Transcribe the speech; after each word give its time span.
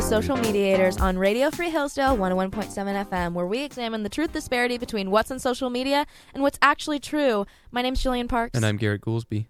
to 0.00 0.06
Social 0.06 0.36
Mediators 0.36 0.96
on 0.96 1.18
Radio 1.18 1.50
Free 1.50 1.68
Hillsdale 1.68 2.16
101.7 2.16 3.06
FM, 3.06 3.32
where 3.34 3.46
we 3.46 3.62
examine 3.62 4.02
the 4.02 4.08
truth 4.08 4.32
disparity 4.32 4.78
between 4.78 5.10
what's 5.10 5.30
on 5.30 5.38
social 5.38 5.68
media 5.68 6.06
and 6.32 6.42
what's 6.42 6.58
actually 6.62 6.98
true. 6.98 7.44
My 7.70 7.82
name's 7.82 8.02
Jillian 8.02 8.28
Parks. 8.28 8.56
And 8.56 8.64
I'm 8.64 8.76
Garrett 8.78 9.02
Goolsby. 9.02 9.46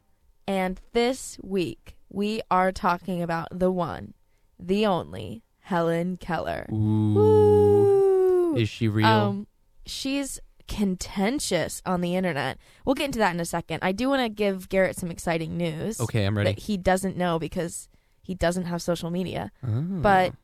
And 0.48 0.80
this 0.93 1.39
week, 1.43 1.96
we 2.08 2.40
are 2.50 2.72
talking 2.72 3.22
about 3.22 3.48
the 3.52 3.71
one, 3.71 4.14
the 4.58 4.86
only, 4.86 5.44
Helen 5.61 6.16
Keller. 6.16 6.67
Ooh. 6.72 7.14
Woo! 7.14 8.57
Is 8.57 8.68
she 8.68 8.89
real? 8.89 9.07
Um, 9.07 9.46
she's 9.86 10.40
contentious 10.67 11.80
on 11.86 12.00
the 12.00 12.17
internet. 12.17 12.58
We'll 12.85 12.94
get 12.94 13.07
into 13.07 13.21
that 13.21 13.35
in 13.35 13.40
a 13.40 13.44
second. 13.44 13.80
I 13.82 13.93
do 13.93 14.08
want 14.08 14.22
to 14.22 14.29
give 14.29 14.68
Garrett 14.68 14.96
some 14.96 15.11
exciting 15.11 15.57
news 15.57 16.00
okay, 16.00 16.25
I'm 16.25 16.36
ready. 16.36 16.50
that 16.50 16.62
he 16.62 16.76
doesn't 16.76 17.17
know 17.17 17.39
because 17.39 17.89
he 18.30 18.36
doesn't 18.36 18.66
have 18.66 18.80
social 18.80 19.11
media. 19.11 19.50
Oh. 19.66 19.80
But 19.80 20.34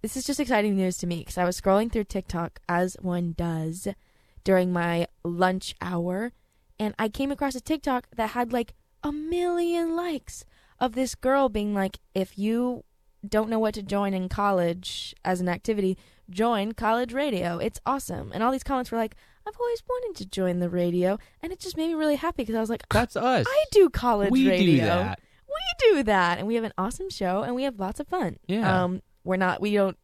this 0.00 0.16
is 0.16 0.24
just 0.24 0.40
exciting 0.40 0.76
news 0.76 0.96
to 0.96 1.06
me 1.06 1.18
because 1.18 1.36
I 1.36 1.44
was 1.44 1.60
scrolling 1.60 1.92
through 1.92 2.04
TikTok 2.04 2.58
as 2.66 2.96
one 3.02 3.34
does 3.36 3.86
during 4.44 4.72
my 4.72 5.06
lunch 5.24 5.74
hour, 5.82 6.32
and 6.78 6.94
I 6.98 7.10
came 7.10 7.30
across 7.30 7.54
a 7.54 7.60
TikTok 7.60 8.06
that 8.16 8.30
had 8.30 8.50
like 8.50 8.72
a 9.02 9.12
million 9.12 9.94
likes 9.94 10.46
of 10.80 10.94
this 10.94 11.14
girl 11.14 11.50
being 11.50 11.74
like, 11.74 11.98
if 12.14 12.38
you 12.38 12.82
don't 13.28 13.50
know 13.50 13.58
what 13.58 13.74
to 13.74 13.82
join 13.82 14.14
in 14.14 14.30
college 14.30 15.14
as 15.22 15.42
an 15.42 15.50
activity, 15.50 15.98
join 16.30 16.72
college 16.72 17.12
radio. 17.12 17.58
It's 17.58 17.80
awesome. 17.84 18.32
And 18.32 18.42
all 18.42 18.52
these 18.52 18.62
comments 18.62 18.90
were 18.90 18.96
like, 18.96 19.16
I've 19.46 19.60
always 19.60 19.82
wanted 19.86 20.16
to 20.22 20.26
join 20.30 20.60
the 20.60 20.70
radio, 20.70 21.18
and 21.42 21.52
it 21.52 21.60
just 21.60 21.76
made 21.76 21.88
me 21.88 21.94
really 21.94 22.16
happy 22.16 22.42
because 22.42 22.54
I 22.54 22.60
was 22.60 22.70
like, 22.70 22.88
that's 22.88 23.16
us. 23.16 23.44
I 23.46 23.64
do 23.70 23.90
college 23.90 24.30
we 24.30 24.48
radio 24.48 24.80
do 24.80 24.86
that. 24.86 25.20
We 25.48 25.92
do 25.94 26.02
that 26.04 26.38
and 26.38 26.46
we 26.46 26.54
have 26.54 26.64
an 26.64 26.72
awesome 26.78 27.10
show 27.10 27.42
and 27.42 27.54
we 27.54 27.62
have 27.64 27.78
lots 27.80 28.00
of 28.00 28.06
fun 28.08 28.36
Yeah. 28.46 28.84
um 28.84 29.02
we're 29.24 29.36
not 29.36 29.60
we 29.60 29.72
don't 29.74 29.96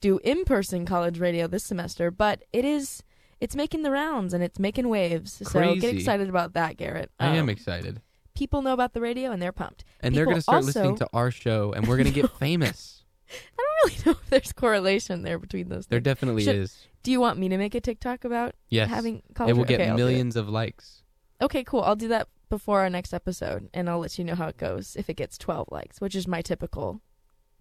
do 0.00 0.18
in-person 0.24 0.84
college 0.86 1.18
radio 1.18 1.46
this 1.46 1.64
semester 1.64 2.10
but 2.10 2.42
it 2.52 2.64
is 2.64 3.02
it's 3.40 3.56
making 3.56 3.82
the 3.82 3.90
rounds 3.90 4.32
and 4.34 4.42
it's 4.44 4.58
making 4.58 4.88
waves 4.88 5.32
so 5.32 5.44
Crazy. 5.50 5.80
get 5.80 5.94
excited 5.94 6.28
about 6.28 6.52
that 6.54 6.76
garrett 6.76 7.10
I 7.18 7.28
am 7.36 7.44
Um, 7.44 7.48
excited. 7.48 8.00
people 8.34 8.62
know 8.62 8.72
about 8.72 8.92
the 8.94 9.00
radio 9.00 9.30
and 9.32 9.40
they're 9.42 9.52
pumped 9.52 9.84
And 10.00 10.14
they're 10.14 10.24
going 10.24 10.36
to 10.36 10.42
start 10.42 10.56
also- 10.56 10.66
listening 10.66 10.96
to 10.96 11.08
our 11.12 11.30
show, 11.30 11.72
and 11.72 11.86
we're 11.86 11.96
going 11.96 12.12
to 12.12 12.20
get 12.22 12.30
famous. 12.38 13.04
i 13.30 13.34
don't 13.56 13.92
really 13.92 14.04
know 14.06 14.12
if 14.22 14.30
there's 14.30 14.52
correlation 14.52 15.22
there 15.22 15.38
between 15.38 15.68
those 15.68 15.86
There 15.86 15.98
things. 15.98 16.04
definitely 16.04 16.44
Should- 16.44 16.56
is. 16.56 16.86
do 17.02 17.10
you 17.10 17.20
want 17.20 17.38
me 17.38 17.48
to 17.48 17.56
make 17.58 17.74
a 17.74 17.80
tiktok 17.80 18.24
about 18.24 18.54
Yes. 18.68 18.88
having 18.90 19.22
college 19.34 19.50
radio? 19.50 19.54
it 19.54 19.58
will 19.58 19.64
get 19.64 19.80
it. 19.80 19.94
millions 19.94 20.36
of 20.36 20.48
likes. 20.48 21.02
okay 21.40 21.62
cool 21.64 21.82
i'll 21.82 21.96
do 21.96 22.08
that 22.08 22.28
before 22.52 22.80
our 22.80 22.90
next 22.90 23.14
episode 23.14 23.68
and 23.72 23.88
i'll 23.88 23.98
let 23.98 24.18
you 24.18 24.24
know 24.24 24.34
how 24.34 24.46
it 24.46 24.56
goes 24.58 24.94
if 24.96 25.08
it 25.08 25.14
gets 25.14 25.38
12 25.38 25.68
likes 25.70 26.00
which 26.02 26.14
is 26.14 26.28
my 26.28 26.42
typical 26.42 27.00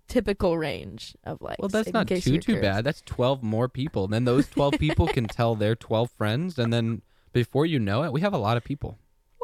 typical 0.07 0.57
range 0.57 1.15
of 1.23 1.41
likes 1.41 1.59
Well, 1.59 1.69
that's 1.69 1.93
not 1.93 2.07
too 2.07 2.19
too 2.19 2.39
curious. 2.39 2.61
bad. 2.61 2.83
That's 2.83 3.01
12 3.05 3.41
more 3.41 3.69
people. 3.69 4.03
And 4.03 4.11
Then 4.13 4.25
those 4.25 4.45
12 4.49 4.73
people 4.77 5.07
can 5.07 5.25
tell 5.39 5.55
their 5.55 5.73
12 5.73 6.11
friends, 6.11 6.59
and 6.59 6.73
then 6.73 7.01
before 7.31 7.65
you 7.65 7.79
know 7.79 8.03
it, 8.03 8.11
we 8.11 8.19
have 8.19 8.33
a 8.33 8.37
lot 8.37 8.57
of 8.57 8.63
people. 8.65 8.97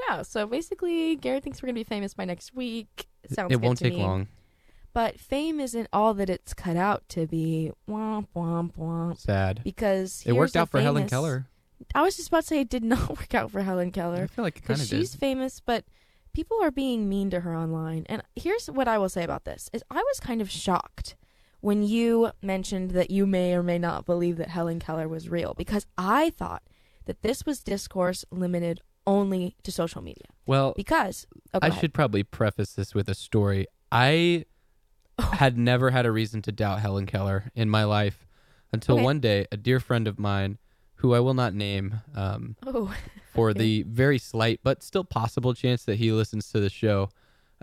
Wow. 0.09 0.23
So 0.23 0.45
basically, 0.45 1.15
Garrett 1.15 1.43
thinks 1.45 1.61
we're 1.61 1.67
gonna 1.67 1.75
be 1.75 1.85
famous 1.85 2.13
by 2.13 2.25
next 2.25 2.53
week. 2.53 3.07
Sounds. 3.31 3.49
it 3.49 3.55
good 3.55 3.63
won't 3.65 3.77
to 3.77 3.85
take 3.85 3.93
me. 3.93 4.03
long. 4.03 4.27
But 4.91 5.19
fame 5.21 5.61
isn't 5.61 5.87
all 5.93 6.13
that 6.15 6.29
it's 6.29 6.53
cut 6.53 6.75
out 6.75 7.07
to 7.09 7.27
be. 7.27 7.71
Womp 7.89 8.27
womp 8.35 8.73
womp. 8.77 9.17
Sad. 9.17 9.61
Because 9.63 10.21
It 10.25 10.33
worked 10.33 10.57
out 10.57 10.69
for 10.69 10.81
Helen 10.81 11.07
Keller. 11.07 11.47
I 11.95 12.01
was 12.01 12.15
just 12.17 12.29
about 12.29 12.41
to 12.41 12.47
say 12.47 12.61
it 12.61 12.69
did 12.69 12.83
not 12.95 13.09
work 13.09 13.33
out 13.33 13.51
for 13.51 13.61
Helen 13.61 13.91
Keller. 13.91 14.23
I 14.23 14.27
feel 14.27 14.43
like 14.45 14.57
it 14.57 14.63
kind 14.65 14.79
of 14.79 14.85
she's 14.87 15.11
did. 15.11 15.19
famous, 15.19 15.59
but 15.59 15.85
people 16.33 16.57
are 16.61 16.71
being 16.71 17.07
mean 17.09 17.29
to 17.31 17.41
her 17.41 17.55
online. 17.55 18.05
And 18.07 18.21
here's 18.35 18.67
what 18.67 18.87
I 18.87 18.97
will 18.97 19.09
say 19.09 19.23
about 19.23 19.45
this: 19.45 19.69
is 19.73 19.83
I 19.89 19.97
was 19.97 20.19
kind 20.19 20.41
of 20.41 20.49
shocked 20.49 21.15
when 21.61 21.83
you 21.83 22.31
mentioned 22.41 22.91
that 22.91 23.09
you 23.11 23.25
may 23.25 23.53
or 23.53 23.63
may 23.63 23.79
not 23.79 24.05
believe 24.05 24.37
that 24.37 24.49
Helen 24.49 24.79
Keller 24.79 25.07
was 25.07 25.27
real 25.29 25.53
because 25.55 25.85
I 25.97 26.29
thought 26.29 26.63
that 27.05 27.21
this 27.23 27.45
was 27.45 27.61
discourse 27.63 28.23
limited 28.31 28.81
only 29.07 29.55
to 29.63 29.71
social 29.71 30.01
media. 30.01 30.25
Well, 30.45 30.73
Because 30.75 31.25
oh, 31.53 31.59
I 31.61 31.67
ahead. 31.67 31.79
should 31.79 31.93
probably 31.93 32.23
preface 32.23 32.73
this 32.73 32.93
with 32.93 33.07
a 33.09 33.15
story. 33.15 33.65
I 33.91 34.45
oh. 35.17 35.23
had 35.23 35.57
never 35.57 35.91
had 35.91 36.05
a 36.05 36.11
reason 36.11 36.41
to 36.43 36.51
doubt 36.51 36.79
Helen 36.79 37.05
Keller 37.05 37.49
in 37.55 37.69
my 37.69 37.85
life 37.85 38.27
until 38.71 38.95
Okay. 38.95 39.03
one 39.03 39.19
day 39.21 39.47
a 39.51 39.57
dear 39.57 39.79
friend 39.79 40.07
of 40.07 40.19
mine, 40.19 40.57
who 40.97 41.13
I 41.13 41.19
will 41.19 41.33
not 41.33 41.53
name, 41.53 42.01
um, 42.15 42.55
Oh, 42.65 42.93
for 43.33 43.53
the 43.53 43.83
very 43.83 44.17
slight 44.19 44.59
but 44.63 44.83
still 44.83 45.03
possible 45.03 45.53
chance 45.53 45.83
that 45.85 45.95
he 45.97 46.11
listens 46.11 46.49
to 46.51 46.59
the 46.59 46.69
show. 46.69 47.09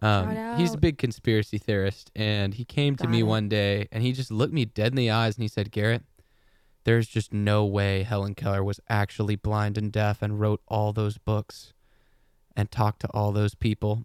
Um, 0.03 0.57
he's 0.59 0.75
a 0.75 0.79
big 0.79 0.99
conspiracy 0.99 1.57
theorist, 1.59 2.11
and 2.17 2.55
he 2.55 2.65
came 2.65 2.97
to 2.97 3.07
me 3.07 3.21
it. 3.21 3.23
one 3.25 3.49
day 3.49 3.89
and 3.93 4.03
he 4.03 4.13
just 4.13 4.31
looked 4.31 4.53
me 4.53 4.65
dead 4.65 4.89
in 4.93 4.97
the 4.97 5.11
eyes 5.11 5.37
and 5.37 5.43
he 5.43 5.49
said, 5.49 5.71
Garrett, 5.71 6.03
there's 6.85 7.07
just 7.09 7.33
no 7.33 7.65
way 7.65 8.03
Helen 8.03 8.35
Keller 8.35 8.63
was 8.65 8.81
actually 8.89 9.37
blind 9.37 9.79
and 9.79 9.91
deaf 9.93 10.21
and 10.21 10.41
wrote 10.41 10.61
all 10.69 10.93
those 10.93 11.17
books 11.17 11.73
and 12.57 12.71
talked 12.71 13.01
to 13.03 13.09
all 13.15 13.33
those 13.33 13.55
people. 13.55 14.05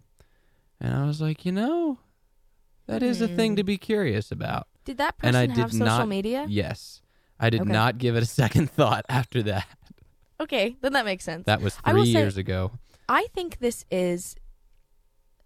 And 0.80 0.94
I 0.94 1.04
was 1.06 1.20
like, 1.20 1.44
you 1.44 1.52
know, 1.52 1.98
that 2.86 3.02
is 3.02 3.20
a 3.20 3.28
thing 3.28 3.52
Hmm. 3.52 3.56
to 3.56 3.64
be 3.64 3.76
curious 3.76 4.30
about. 4.32 4.66
did 4.84 4.96
that 4.98 5.14
And 5.22 5.34
person 5.34 5.36
I 5.36 5.40
have 5.60 5.70
did 5.70 5.78
social 5.78 5.86
not- 5.86 6.08
media? 6.08 6.46
Yes. 6.48 7.02
I 7.40 7.50
did 7.50 7.62
Okay. 7.62 7.72
not 7.72 7.98
give 7.98 8.14
it 8.16 8.22
a 8.22 8.26
second 8.26 8.70
thought 8.78 9.04
after 9.08 9.42
that. 9.44 9.66
Okay, 10.40 10.76
then 10.80 10.92
that 10.92 11.04
makes 11.04 11.24
sense. 11.24 11.46
That 11.46 11.60
was 11.62 11.74
three 11.76 12.12
say- 12.12 12.18
years 12.20 12.36
ago. 12.36 12.72
I 13.08 13.26
think 13.34 13.58
this 13.58 13.84
is. 13.90 14.36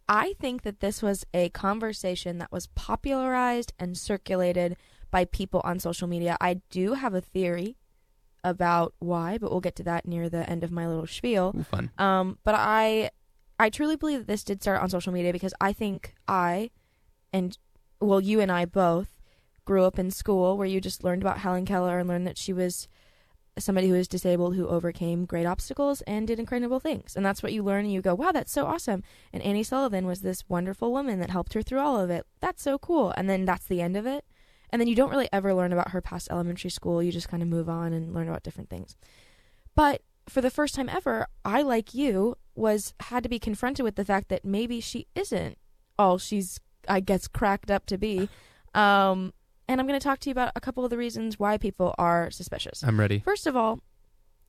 I 0.08 0.34
think 0.38 0.62
that 0.62 0.80
this 0.80 1.02
was 1.02 1.24
a 1.32 1.48
conversation 1.50 2.36
that 2.38 2.52
was 2.52 2.66
popularized 2.66 3.72
and 3.78 3.96
circulated 3.96 4.76
by 5.10 5.24
people 5.24 5.62
on 5.64 5.78
social 5.78 6.06
media. 6.06 6.36
I 6.42 6.60
do 6.68 6.92
have 6.94 7.14
a 7.14 7.22
theory 7.22 7.76
about 8.42 8.92
why, 8.98 9.38
but 9.38 9.50
we'll 9.50 9.60
get 9.62 9.76
to 9.76 9.82
that 9.84 10.06
near 10.06 10.28
the 10.28 10.48
end 10.50 10.62
of 10.62 10.70
my 10.70 10.86
little 10.86 11.06
spiel. 11.06 11.54
Ooh, 11.58 11.62
fun. 11.62 11.90
Um, 11.96 12.38
but 12.44 12.54
I, 12.54 13.10
I 13.58 13.70
truly 13.70 13.96
believe 13.96 14.18
that 14.18 14.26
this 14.26 14.44
did 14.44 14.60
start 14.60 14.82
on 14.82 14.90
social 14.90 15.10
media 15.12 15.32
because 15.32 15.54
I 15.58 15.72
think 15.72 16.14
I, 16.28 16.70
and 17.32 17.56
well, 17.98 18.20
you 18.20 18.40
and 18.40 18.52
I 18.52 18.66
both 18.66 19.08
grew 19.64 19.84
up 19.84 19.98
in 19.98 20.10
school 20.10 20.56
where 20.56 20.66
you 20.66 20.80
just 20.80 21.04
learned 21.04 21.22
about 21.22 21.38
Helen 21.38 21.64
Keller 21.64 21.98
and 21.98 22.08
learned 22.08 22.26
that 22.26 22.38
she 22.38 22.52
was 22.52 22.88
somebody 23.58 23.88
who 23.88 23.94
was 23.94 24.08
disabled 24.08 24.56
who 24.56 24.66
overcame 24.66 25.24
great 25.24 25.46
obstacles 25.46 26.00
and 26.02 26.26
did 26.26 26.40
incredible 26.40 26.80
things. 26.80 27.14
And 27.16 27.24
that's 27.24 27.42
what 27.42 27.52
you 27.52 27.62
learn 27.62 27.84
and 27.84 27.92
you 27.92 28.02
go, 28.02 28.14
wow, 28.14 28.32
that's 28.32 28.52
so 28.52 28.66
awesome. 28.66 29.02
And 29.32 29.42
Annie 29.42 29.62
Sullivan 29.62 30.06
was 30.06 30.22
this 30.22 30.48
wonderful 30.48 30.92
woman 30.92 31.20
that 31.20 31.30
helped 31.30 31.54
her 31.54 31.62
through 31.62 31.78
all 31.78 32.00
of 32.00 32.10
it. 32.10 32.26
That's 32.40 32.62
so 32.62 32.78
cool. 32.78 33.12
And 33.16 33.30
then 33.30 33.44
that's 33.44 33.66
the 33.66 33.80
end 33.80 33.96
of 33.96 34.06
it. 34.06 34.24
And 34.70 34.80
then 34.80 34.88
you 34.88 34.96
don't 34.96 35.10
really 35.10 35.28
ever 35.32 35.54
learn 35.54 35.72
about 35.72 35.90
her 35.90 36.00
past 36.00 36.28
elementary 36.30 36.70
school. 36.70 37.02
You 37.02 37.12
just 37.12 37.28
kind 37.28 37.42
of 37.42 37.48
move 37.48 37.68
on 37.68 37.92
and 37.92 38.12
learn 38.12 38.28
about 38.28 38.42
different 38.42 38.70
things. 38.70 38.96
But 39.76 40.02
for 40.28 40.40
the 40.40 40.50
first 40.50 40.74
time 40.74 40.88
ever, 40.88 41.26
I 41.44 41.62
like 41.62 41.94
you 41.94 42.36
was 42.56 42.94
had 43.00 43.22
to 43.22 43.28
be 43.28 43.38
confronted 43.38 43.84
with 43.84 43.96
the 43.96 44.04
fact 44.04 44.28
that 44.30 44.44
maybe 44.44 44.80
she 44.80 45.06
isn't 45.14 45.58
all 45.98 46.18
she's 46.18 46.60
I 46.88 47.00
guess 47.00 47.28
cracked 47.28 47.70
up 47.70 47.86
to 47.86 47.98
be. 47.98 48.28
Um 48.74 49.32
and 49.68 49.80
I'm 49.80 49.86
going 49.86 49.98
to 49.98 50.04
talk 50.04 50.18
to 50.20 50.28
you 50.28 50.32
about 50.32 50.52
a 50.54 50.60
couple 50.60 50.84
of 50.84 50.90
the 50.90 50.96
reasons 50.96 51.38
why 51.38 51.58
people 51.58 51.94
are 51.98 52.30
suspicious. 52.30 52.82
I'm 52.82 52.98
ready. 53.00 53.20
First 53.20 53.46
of 53.46 53.56
all, 53.56 53.80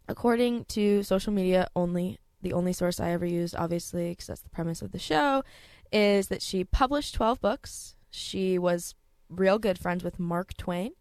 according 0.07 0.65
to 0.65 1.03
social 1.03 1.31
media 1.33 1.67
only, 1.75 2.19
the 2.41 2.53
only 2.53 2.73
source 2.73 2.99
I 2.99 3.11
ever 3.11 3.25
used, 3.25 3.55
obviously, 3.55 4.09
because 4.09 4.27
that's 4.27 4.41
the 4.41 4.49
premise 4.49 4.81
of 4.81 4.91
the 4.91 4.99
show, 4.99 5.43
is 5.91 6.27
that 6.27 6.41
she 6.41 6.63
published 6.63 7.15
12 7.15 7.39
books. 7.41 7.95
She 8.09 8.57
was 8.57 8.95
real 9.29 9.57
good 9.59 9.79
friends 9.79 10.03
with 10.03 10.19
Mark 10.19 10.55
Twain. 10.57 10.91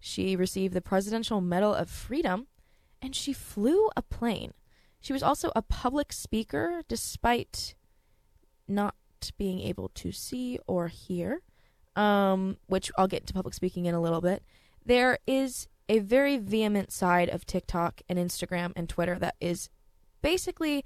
She 0.00 0.34
received 0.34 0.74
the 0.74 0.80
Presidential 0.80 1.40
Medal 1.40 1.74
of 1.74 1.88
Freedom, 1.88 2.48
and 3.00 3.14
she 3.14 3.32
flew 3.32 3.88
a 3.96 4.02
plane. 4.02 4.52
She 5.00 5.12
was 5.12 5.22
also 5.22 5.52
a 5.54 5.62
public 5.62 6.12
speaker, 6.12 6.82
despite 6.88 7.74
not 8.66 8.94
being 9.38 9.60
able 9.60 9.88
to 9.90 10.10
see 10.12 10.58
or 10.66 10.88
hear, 10.88 11.42
um, 11.96 12.56
which 12.66 12.90
I'll 12.96 13.08
get 13.08 13.20
into 13.20 13.34
public 13.34 13.54
speaking 13.54 13.86
in 13.86 13.94
a 13.94 14.00
little 14.00 14.20
bit. 14.20 14.42
There 14.84 15.18
is 15.26 15.68
a 15.88 15.98
very 15.98 16.38
vehement 16.38 16.92
side 16.92 17.28
of 17.28 17.46
TikTok 17.46 18.02
and 18.08 18.18
Instagram 18.18 18.72
and 18.76 18.88
Twitter 18.88 19.18
that 19.18 19.36
is 19.40 19.68
basically 20.22 20.84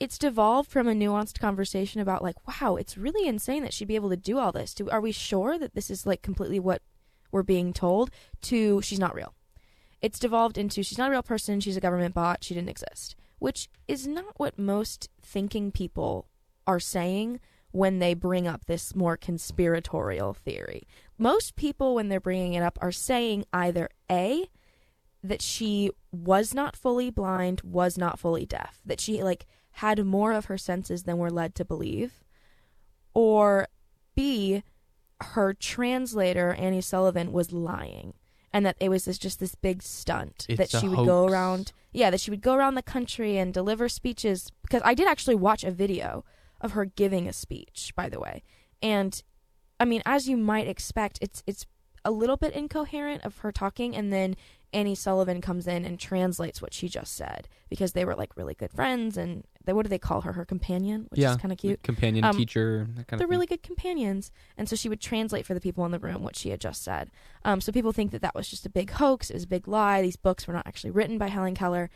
it's 0.00 0.18
devolved 0.18 0.70
from 0.70 0.88
a 0.88 0.92
nuanced 0.92 1.38
conversation 1.38 2.00
about 2.00 2.22
like 2.22 2.36
wow 2.46 2.76
it's 2.76 2.98
really 2.98 3.26
insane 3.28 3.62
that 3.62 3.72
she'd 3.72 3.88
be 3.88 3.94
able 3.94 4.10
to 4.10 4.16
do 4.16 4.38
all 4.38 4.52
this 4.52 4.74
to 4.74 4.90
are 4.90 5.00
we 5.00 5.12
sure 5.12 5.58
that 5.58 5.74
this 5.74 5.90
is 5.90 6.04
like 6.04 6.22
completely 6.22 6.60
what 6.60 6.82
we're 7.32 7.42
being 7.42 7.72
told 7.72 8.10
to 8.42 8.82
she's 8.82 8.98
not 8.98 9.14
real 9.14 9.34
it's 10.02 10.18
devolved 10.18 10.58
into 10.58 10.82
she's 10.82 10.98
not 10.98 11.08
a 11.08 11.12
real 11.12 11.22
person 11.22 11.60
she's 11.60 11.76
a 11.76 11.80
government 11.80 12.14
bot 12.14 12.44
she 12.44 12.54
didn't 12.54 12.68
exist 12.68 13.16
which 13.38 13.68
is 13.88 14.06
not 14.06 14.38
what 14.38 14.58
most 14.58 15.08
thinking 15.22 15.70
people 15.70 16.28
are 16.66 16.80
saying 16.80 17.40
when 17.74 17.98
they 17.98 18.14
bring 18.14 18.46
up 18.46 18.66
this 18.66 18.94
more 18.94 19.16
conspiratorial 19.16 20.32
theory. 20.32 20.86
Most 21.18 21.56
people 21.56 21.96
when 21.96 22.08
they're 22.08 22.20
bringing 22.20 22.54
it 22.54 22.62
up 22.62 22.78
are 22.80 22.92
saying 22.92 23.44
either 23.52 23.88
a 24.08 24.48
that 25.24 25.42
she 25.42 25.90
was 26.12 26.54
not 26.54 26.76
fully 26.76 27.10
blind, 27.10 27.62
was 27.64 27.98
not 27.98 28.20
fully 28.20 28.46
deaf, 28.46 28.80
that 28.86 29.00
she 29.00 29.24
like 29.24 29.44
had 29.72 30.06
more 30.06 30.32
of 30.32 30.44
her 30.44 30.56
senses 30.56 31.02
than 31.02 31.18
we're 31.18 31.30
led 31.30 31.56
to 31.56 31.64
believe, 31.64 32.22
or 33.12 33.66
B, 34.14 34.62
her 35.20 35.52
translator 35.52 36.54
Annie 36.54 36.80
Sullivan 36.80 37.32
was 37.32 37.50
lying 37.50 38.14
and 38.52 38.64
that 38.64 38.76
it 38.78 38.88
was 38.88 39.04
this, 39.04 39.18
just 39.18 39.40
this 39.40 39.56
big 39.56 39.82
stunt 39.82 40.46
It's 40.48 40.58
that 40.58 40.80
she 40.80 40.86
would 40.86 41.06
go 41.06 41.26
around 41.26 41.72
yeah 41.92 42.10
that 42.10 42.20
she 42.20 42.30
would 42.30 42.40
go 42.40 42.54
around 42.54 42.76
the 42.76 42.82
country 42.82 43.36
and 43.36 43.52
deliver 43.52 43.88
speeches 43.88 44.52
because 44.62 44.82
I 44.84 44.94
did 44.94 45.08
actually 45.08 45.34
watch 45.34 45.64
a 45.64 45.72
video 45.72 46.24
of 46.64 46.72
her 46.72 46.84
giving 46.84 47.28
a 47.28 47.32
speech 47.32 47.92
by 47.94 48.08
the 48.08 48.18
way. 48.18 48.42
And 48.82 49.22
I 49.78 49.84
mean 49.84 50.02
as 50.04 50.28
you 50.28 50.36
might 50.36 50.66
expect 50.66 51.18
it's 51.20 51.44
it's 51.46 51.66
a 52.04 52.10
little 52.10 52.36
bit 52.36 52.52
incoherent 52.52 53.24
of 53.24 53.38
her 53.38 53.52
talking 53.52 53.94
and 53.94 54.12
then 54.12 54.36
Annie 54.74 54.96
Sullivan 54.96 55.40
comes 55.40 55.68
in 55.68 55.84
and 55.84 56.00
translates 56.00 56.60
what 56.60 56.74
she 56.74 56.88
just 56.88 57.14
said 57.14 57.48
because 57.70 57.92
they 57.92 58.04
were 58.04 58.16
like 58.16 58.36
really 58.36 58.54
good 58.54 58.72
friends 58.72 59.16
and 59.16 59.44
they, 59.64 59.72
what 59.72 59.84
do 59.84 59.88
they 59.88 60.00
call 60.00 60.22
her? 60.22 60.32
Her 60.32 60.44
companion 60.44 61.06
which 61.10 61.20
yeah, 61.20 61.30
is 61.30 61.36
kind 61.36 61.52
of 61.52 61.58
cute. 61.58 61.82
Companion 61.84 62.24
Um, 62.24 62.36
teacher, 62.36 62.88
that 62.96 63.06
kind 63.06 63.12
of 63.12 63.18
they're 63.18 63.26
of 63.26 63.30
really 63.30 63.46
good 63.46 63.62
companions 63.62 64.32
and 64.58 64.68
so 64.68 64.74
she 64.74 64.88
would 64.88 65.00
translate 65.00 65.46
for 65.46 65.54
the 65.54 65.60
people 65.60 65.84
in 65.86 65.92
the 65.92 65.98
room 66.00 66.22
what 66.22 66.34
she 66.34 66.50
had 66.50 66.60
just 66.60 66.82
said. 66.82 67.10
Um, 67.44 67.60
so 67.60 67.70
people 67.70 67.92
think 67.92 68.10
that 68.10 68.22
that 68.22 68.34
was 68.34 68.48
just 68.48 68.66
a 68.66 68.70
big 68.70 68.90
hoax 68.90 69.30
it 69.30 69.34
was 69.34 69.44
a 69.44 69.48
big 69.48 69.68
lie 69.68 70.02
these 70.02 70.16
books 70.16 70.46
were 70.46 70.54
not 70.54 70.66
actually 70.66 70.90
written 70.90 71.18
by 71.18 71.28
helen 71.28 71.54
keller. 71.54 71.88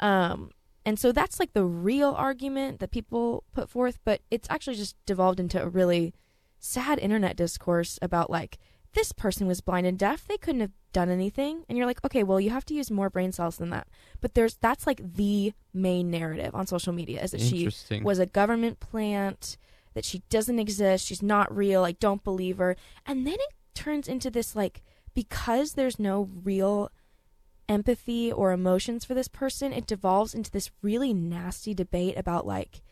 Um, 0.00 0.50
and 0.86 0.98
so 0.98 1.12
that's 1.12 1.40
like 1.40 1.52
the 1.52 1.64
real 1.64 2.14
argument 2.16 2.80
that 2.80 2.90
people 2.90 3.44
put 3.52 3.68
forth 3.68 3.98
but 4.04 4.20
it's 4.30 4.48
actually 4.50 4.76
just 4.76 4.96
devolved 5.06 5.40
into 5.40 5.62
a 5.62 5.68
really 5.68 6.14
sad 6.58 6.98
internet 6.98 7.36
discourse 7.36 7.98
about 8.00 8.30
like 8.30 8.58
this 8.94 9.12
person 9.12 9.46
was 9.46 9.60
blind 9.60 9.86
and 9.86 9.98
deaf 9.98 10.26
they 10.26 10.38
couldn't 10.38 10.60
have 10.60 10.72
done 10.94 11.10
anything. 11.10 11.64
And 11.68 11.76
you're 11.76 11.86
like 11.86 12.02
okay 12.06 12.22
well 12.22 12.40
you 12.40 12.48
have 12.48 12.64
to 12.66 12.74
use 12.74 12.90
more 12.90 13.10
brain 13.10 13.32
cells 13.32 13.58
than 13.58 13.68
that. 13.70 13.88
But 14.22 14.32
there's 14.32 14.54
that's 14.54 14.86
like 14.86 15.00
the 15.14 15.52
main 15.74 16.10
narrative 16.10 16.54
on 16.54 16.66
social 16.66 16.94
media 16.94 17.22
is 17.22 17.32
that 17.32 17.42
she 17.42 17.64
was 18.02 18.18
a 18.18 18.26
government 18.26 18.80
plant, 18.80 19.58
that 19.92 20.06
she 20.06 20.22
doesn't 20.30 20.58
exist, 20.58 21.04
she's 21.04 21.22
not 21.22 21.54
real, 21.54 21.84
I 21.84 21.92
don't 21.92 22.24
believe 22.24 22.56
her. 22.56 22.76
And 23.04 23.26
then 23.26 23.34
it 23.34 23.54
turns 23.74 24.08
into 24.08 24.30
this 24.30 24.56
like 24.56 24.82
because 25.12 25.74
there's 25.74 25.98
no 25.98 26.30
real 26.42 26.90
empathy 27.68 28.30
or 28.32 28.52
emotions 28.52 29.04
for 29.04 29.14
this 29.14 29.28
person, 29.28 29.72
it 29.72 29.86
devolves 29.86 30.34
into 30.34 30.50
this 30.50 30.70
really 30.82 31.12
nasty 31.14 31.74
debate 31.74 32.16
about 32.16 32.46
like 32.46 32.82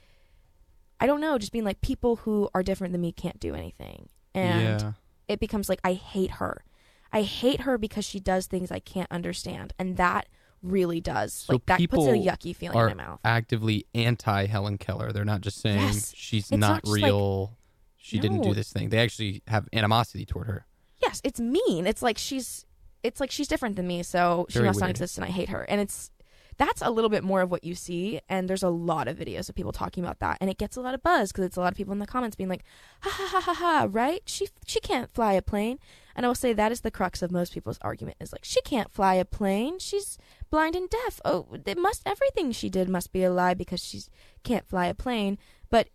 I 1.00 1.06
don't 1.06 1.20
know, 1.20 1.36
just 1.36 1.52
being 1.52 1.64
like 1.64 1.80
people 1.80 2.16
who 2.16 2.48
are 2.54 2.62
different 2.62 2.92
than 2.92 3.00
me 3.00 3.10
can't 3.10 3.40
do 3.40 3.54
anything. 3.54 4.08
And 4.34 4.80
yeah. 4.80 4.92
it 5.26 5.40
becomes 5.40 5.68
like 5.68 5.80
I 5.82 5.94
hate 5.94 6.32
her. 6.32 6.64
I 7.12 7.22
hate 7.22 7.62
her 7.62 7.76
because 7.76 8.04
she 8.04 8.20
does 8.20 8.46
things 8.46 8.70
I 8.70 8.78
can't 8.78 9.10
understand. 9.10 9.74
And 9.78 9.96
that 9.96 10.28
really 10.62 11.00
does. 11.00 11.32
So 11.34 11.54
like 11.54 11.66
that 11.66 11.80
puts 11.90 12.04
a 12.06 12.10
yucky 12.12 12.54
feeling 12.54 12.78
in 12.78 12.96
my 12.96 13.04
mouth. 13.04 13.20
actively 13.24 13.84
anti 13.94 14.46
Helen 14.46 14.78
Keller. 14.78 15.10
They're 15.12 15.24
not 15.24 15.40
just 15.40 15.60
saying 15.60 15.80
Yes. 15.80 16.14
she's 16.16 16.44
It's 16.44 16.52
not 16.52 16.58
not, 16.68 16.84
just 16.84 16.92
like- 16.92 17.02
real. 17.04 17.58
she 17.96 18.18
didn't 18.20 18.42
do 18.42 18.54
this 18.54 18.72
thing. 18.72 18.90
They 18.90 18.98
actually 18.98 19.42
have 19.48 19.68
animosity 19.72 20.24
toward 20.24 20.46
her. 20.46 20.66
yes, 21.02 21.20
it's 21.24 21.40
mean. 21.40 21.84
It's 21.86 22.00
like 22.02 22.16
she's 22.16 22.64
it's 23.02 23.20
like 23.20 23.30
she's 23.30 23.48
different 23.48 23.76
than 23.76 23.86
me, 23.86 24.02
so 24.02 24.46
she 24.48 24.58
Very 24.58 24.68
must 24.68 24.80
not 24.80 24.86
weird. 24.86 24.96
exist 24.96 25.18
and 25.18 25.24
I 25.24 25.28
hate 25.30 25.48
her. 25.48 25.62
And 25.62 25.80
it's 25.80 26.10
that's 26.58 26.82
a 26.82 26.90
little 26.90 27.08
bit 27.08 27.24
more 27.24 27.40
of 27.40 27.50
what 27.50 27.64
you 27.64 27.74
see 27.74 28.20
and 28.28 28.48
there's 28.48 28.62
a 28.62 28.68
lot 28.68 29.08
of 29.08 29.16
videos 29.16 29.48
of 29.48 29.54
people 29.54 29.72
talking 29.72 30.04
about 30.04 30.18
that 30.20 30.36
and 30.38 30.50
it 30.50 30.58
gets 30.58 30.76
a 30.76 30.82
lot 30.82 30.92
of 30.92 31.02
buzz 31.02 31.32
because 31.32 31.46
it's 31.46 31.56
a 31.56 31.60
lot 31.60 31.72
of 31.72 31.76
people 31.78 31.94
in 31.94 31.98
the 31.98 32.06
comments 32.06 32.36
being 32.36 32.50
like 32.50 32.62
ha 33.00 33.08
ha 33.10 33.26
ha 33.26 33.40
ha 33.40 33.54
ha 33.54 33.88
right? 33.90 34.20
She 34.26 34.48
she 34.66 34.78
can't 34.78 35.10
fly 35.10 35.32
a 35.32 35.42
plane. 35.42 35.78
And 36.14 36.26
i 36.26 36.28
will 36.28 36.34
say 36.34 36.52
that 36.52 36.70
is 36.70 36.82
the 36.82 36.90
crux 36.90 37.22
of 37.22 37.32
most 37.32 37.54
people's 37.54 37.78
argument 37.80 38.18
is 38.20 38.32
like 38.32 38.44
she 38.44 38.60
can't 38.60 38.92
fly 38.92 39.14
a 39.14 39.24
plane. 39.24 39.78
She's 39.78 40.18
blind 40.50 40.76
and 40.76 40.90
deaf. 40.90 41.20
Oh 41.24 41.46
it 41.64 41.78
must 41.78 42.02
everything 42.04 42.52
she 42.52 42.68
did 42.68 42.88
must 42.88 43.12
be 43.12 43.24
a 43.24 43.32
lie 43.32 43.54
because 43.54 43.82
she 43.82 44.02
can't 44.44 44.68
fly 44.68 44.86
a 44.86 44.94
plane. 44.94 45.38
But 45.70 45.88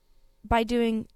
by 0.44 0.64
doing 0.64 1.08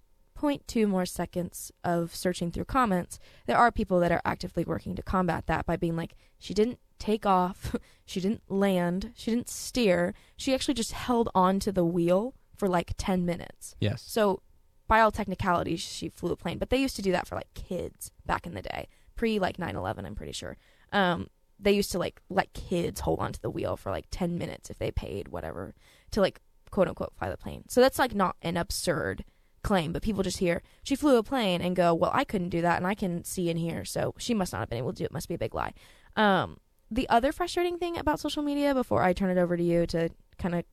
0.2 0.41 0.87
more 0.87 1.05
seconds 1.05 1.71
of 1.83 2.15
searching 2.15 2.51
through 2.51 2.65
comments, 2.65 3.19
there 3.45 3.57
are 3.57 3.71
people 3.71 3.99
that 3.99 4.11
are 4.11 4.21
actively 4.25 4.63
working 4.63 4.95
to 4.95 5.03
combat 5.03 5.45
that 5.47 5.65
by 5.65 5.75
being 5.75 5.95
like, 5.95 6.15
she 6.39 6.53
didn't 6.53 6.79
take 6.99 7.25
off, 7.25 7.75
she 8.05 8.19
didn't 8.19 8.43
land, 8.49 9.11
she 9.15 9.31
didn't 9.31 9.49
steer, 9.49 10.13
she 10.35 10.53
actually 10.53 10.73
just 10.73 10.93
held 10.93 11.29
on 11.35 11.59
to 11.59 11.71
the 11.71 11.85
wheel 11.85 12.33
for 12.55 12.67
like 12.67 12.93
10 12.97 13.25
minutes. 13.25 13.75
Yes. 13.79 14.03
So, 14.05 14.41
by 14.87 14.99
all 14.99 15.11
technicalities, 15.11 15.79
she 15.79 16.09
flew 16.09 16.31
a 16.31 16.35
plane, 16.35 16.57
but 16.57 16.69
they 16.69 16.77
used 16.77 16.97
to 16.97 17.01
do 17.01 17.13
that 17.13 17.25
for 17.25 17.35
like 17.35 17.53
kids 17.53 18.11
back 18.25 18.45
in 18.45 18.55
the 18.55 18.61
day, 18.61 18.89
pre 19.15 19.39
like 19.39 19.57
9 19.57 19.75
11, 19.75 20.05
I'm 20.05 20.15
pretty 20.15 20.33
sure. 20.33 20.57
Um, 20.91 21.27
they 21.57 21.71
used 21.71 21.91
to 21.91 21.99
like 21.99 22.21
let 22.29 22.53
kids 22.53 23.01
hold 23.01 23.19
onto 23.19 23.39
the 23.39 23.49
wheel 23.49 23.77
for 23.77 23.91
like 23.91 24.07
10 24.11 24.37
minutes 24.37 24.69
if 24.69 24.79
they 24.79 24.91
paid 24.91 25.27
whatever 25.29 25.73
to 26.11 26.19
like 26.19 26.41
quote 26.71 26.87
unquote 26.87 27.13
fly 27.17 27.29
the 27.29 27.37
plane. 27.37 27.63
So 27.69 27.81
that's 27.81 27.99
like 27.99 28.15
not 28.15 28.35
an 28.41 28.57
absurd 28.57 29.23
claim, 29.63 29.91
but 29.91 30.01
people 30.01 30.23
just 30.23 30.39
hear 30.39 30.61
she 30.83 30.95
flew 30.95 31.17
a 31.17 31.23
plane 31.23 31.61
and 31.61 31.75
go, 31.75 31.93
"Well, 31.93 32.11
I 32.13 32.23
couldn't 32.23 32.49
do 32.49 32.61
that 32.61 32.77
and 32.77 32.87
I 32.87 32.95
can 32.95 33.23
see 33.23 33.49
and 33.49 33.59
hear, 33.59 33.85
so 33.85 34.13
she 34.17 34.33
must 34.33 34.53
not 34.53 34.59
have 34.59 34.69
been 34.69 34.79
able 34.79 34.93
to 34.93 34.97
do 34.97 35.05
it. 35.05 35.11
Must 35.13 35.27
be 35.27 35.35
a 35.35 35.39
big 35.39 35.53
lie." 35.53 35.73
Um, 36.15 36.57
the 36.89 37.07
other 37.09 37.31
frustrating 37.31 37.77
thing 37.77 37.97
about 37.97 38.19
social 38.19 38.43
media 38.43 38.73
before 38.73 39.03
I 39.03 39.13
turn 39.13 39.35
it 39.35 39.39
over 39.39 39.55
to 39.55 39.63
you 39.63 39.85
to 39.87 40.09
kind 40.37 40.55
of 40.55 40.65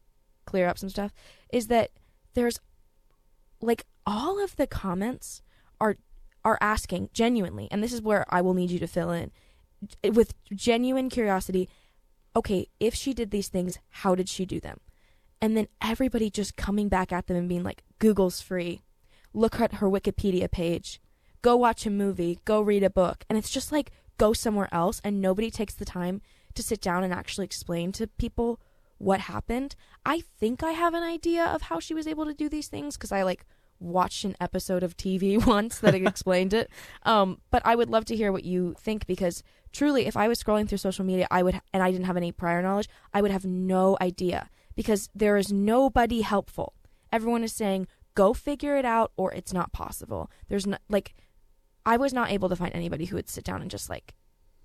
clear 0.47 0.67
up 0.67 0.79
some 0.79 0.89
stuff 0.89 1.13
is 1.53 1.67
that 1.69 1.91
there's 2.35 2.59
like 3.61 3.85
all 4.07 4.43
of 4.43 4.57
the 4.57 4.67
comments 4.67 5.43
are 5.81 5.97
are 6.45 6.59
asking 6.61 7.11
genuinely, 7.13 7.69
and 7.71 7.83
this 7.83 7.93
is 7.93 8.01
where 8.01 8.25
I 8.29 8.41
will 8.41 8.55
need 8.55 8.71
you 8.71 8.79
to 8.79 8.87
fill 8.87 9.11
in 9.11 9.31
with 10.03 10.35
genuine 10.55 11.09
curiosity. 11.11 11.69
Okay, 12.35 12.69
if 12.81 12.95
she 12.95 13.13
did 13.13 13.31
these 13.31 13.49
things, 13.49 13.79
how 13.91 14.15
did 14.15 14.29
she 14.29 14.47
do 14.47 14.61
them? 14.61 14.81
And 15.41 15.57
then 15.57 15.69
everybody 15.81 16.31
just 16.31 16.57
coming 16.57 16.89
back 16.89 17.13
at 17.13 17.27
them 17.27 17.37
and 17.37 17.49
being 17.49 17.63
like, 17.63 17.83
Google's 17.99 18.41
free. 18.41 18.83
Look 19.33 19.61
at 19.61 19.75
her 19.75 19.89
Wikipedia 19.89 20.51
page. 20.51 21.01
Go 21.43 21.57
watch 21.57 21.87
a 21.87 21.91
movie. 21.91 22.41
Go 22.45 22.61
read 22.61 22.83
a 22.83 22.91
book. 22.91 23.25
And 23.29 23.39
it's 23.39 23.51
just 23.51 23.71
like, 23.71 23.93
go 24.17 24.33
somewhere 24.33 24.69
else. 24.73 25.01
And 25.05 25.21
nobody 25.21 25.51
takes 25.51 25.75
the 25.75 25.85
time 25.85 26.21
to 26.55 26.63
sit 26.63 26.81
down 26.81 27.05
and 27.05 27.13
actually 27.13 27.45
explain 27.45 27.93
to 27.93 28.07
people 28.07 28.61
what 28.99 29.21
happened. 29.21 29.77
I 30.05 30.21
think 30.41 30.63
I 30.63 30.73
have 30.73 30.95
an 30.95 31.05
idea 31.05 31.45
of 31.45 31.63
how 31.63 31.79
she 31.79 31.95
was 31.95 32.09
able 32.09 32.25
to 32.27 32.35
do 32.35 32.49
these 32.49 32.67
things 32.67 32.97
because 32.97 33.13
I 33.13 33.23
like 33.23 33.47
watched 33.79 34.25
an 34.25 34.35
episode 34.41 34.83
of 34.83 34.97
TV 34.97 35.45
once 35.47 35.79
that 35.79 35.95
explained 35.95 36.53
it. 36.53 36.69
Um, 37.05 37.41
but 37.51 37.63
I 37.65 37.77
would 37.77 37.91
love 37.91 38.05
to 38.07 38.17
hear 38.17 38.33
what 38.33 38.45
you 38.45 38.75
think 38.79 39.07
because 39.07 39.45
truly, 39.73 40.07
if 40.07 40.17
I 40.17 40.27
was 40.27 40.43
scrolling 40.43 40.69
through 40.69 40.79
social 40.79 41.05
media, 41.05 41.29
I 41.31 41.45
would, 41.45 41.61
and 41.73 41.83
I 41.83 41.93
didn't 41.93 42.07
have 42.07 42.17
any 42.17 42.33
prior 42.33 42.61
knowledge, 42.61 42.89
I 43.15 43.23
would 43.23 43.31
have 43.31 43.45
no 43.45 43.97
idea 44.01 44.51
because 44.79 45.11
there 45.13 45.37
is 45.37 45.53
nobody 45.53 46.21
helpful. 46.21 46.73
Everyone 47.13 47.43
is 47.43 47.53
saying, 47.53 47.89
go 48.15 48.33
figure 48.33 48.77
it 48.77 48.85
out 48.85 49.11
or 49.17 49.33
it's 49.33 49.53
not 49.53 49.73
possible. 49.73 50.31
There's 50.49 50.69
not, 50.69 50.81
like, 50.89 51.15
I 51.85 51.97
was 51.97 52.13
not 52.13 52.31
able 52.31 52.49
to 52.49 52.55
find 52.55 52.73
anybody 52.75 53.07
who 53.07 53.17
would 53.17 53.29
sit 53.29 53.43
down 53.43 53.61
and 53.61 53.69
just 53.71 53.91
like 53.91 54.15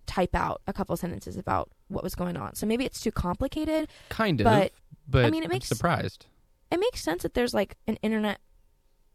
type 0.06 0.36
out 0.36 0.62
a 0.68 0.74
couple 0.74 0.96
sentences 0.98 1.36
about 1.36 1.72
what 1.88 2.04
was 2.04 2.14
going 2.14 2.38
on. 2.38 2.54
So 2.54 2.68
maybe 2.68 2.86
it's 2.86 3.02
too 3.02 3.12
complicated. 3.12 3.90
Kind 4.10 4.40
of. 4.40 4.46
But, 4.46 4.72
But, 5.08 5.26
I 5.26 5.32
mean, 5.32 5.42
it 5.42 5.48
I'm 5.48 5.52
makes- 5.54 5.68
surprised. 5.68 6.28
It 6.70 6.80
makes 6.80 7.02
sense 7.02 7.24
that 7.24 7.34
there's 7.34 7.54
like 7.56 7.76
an 7.88 7.98
internet 8.04 8.40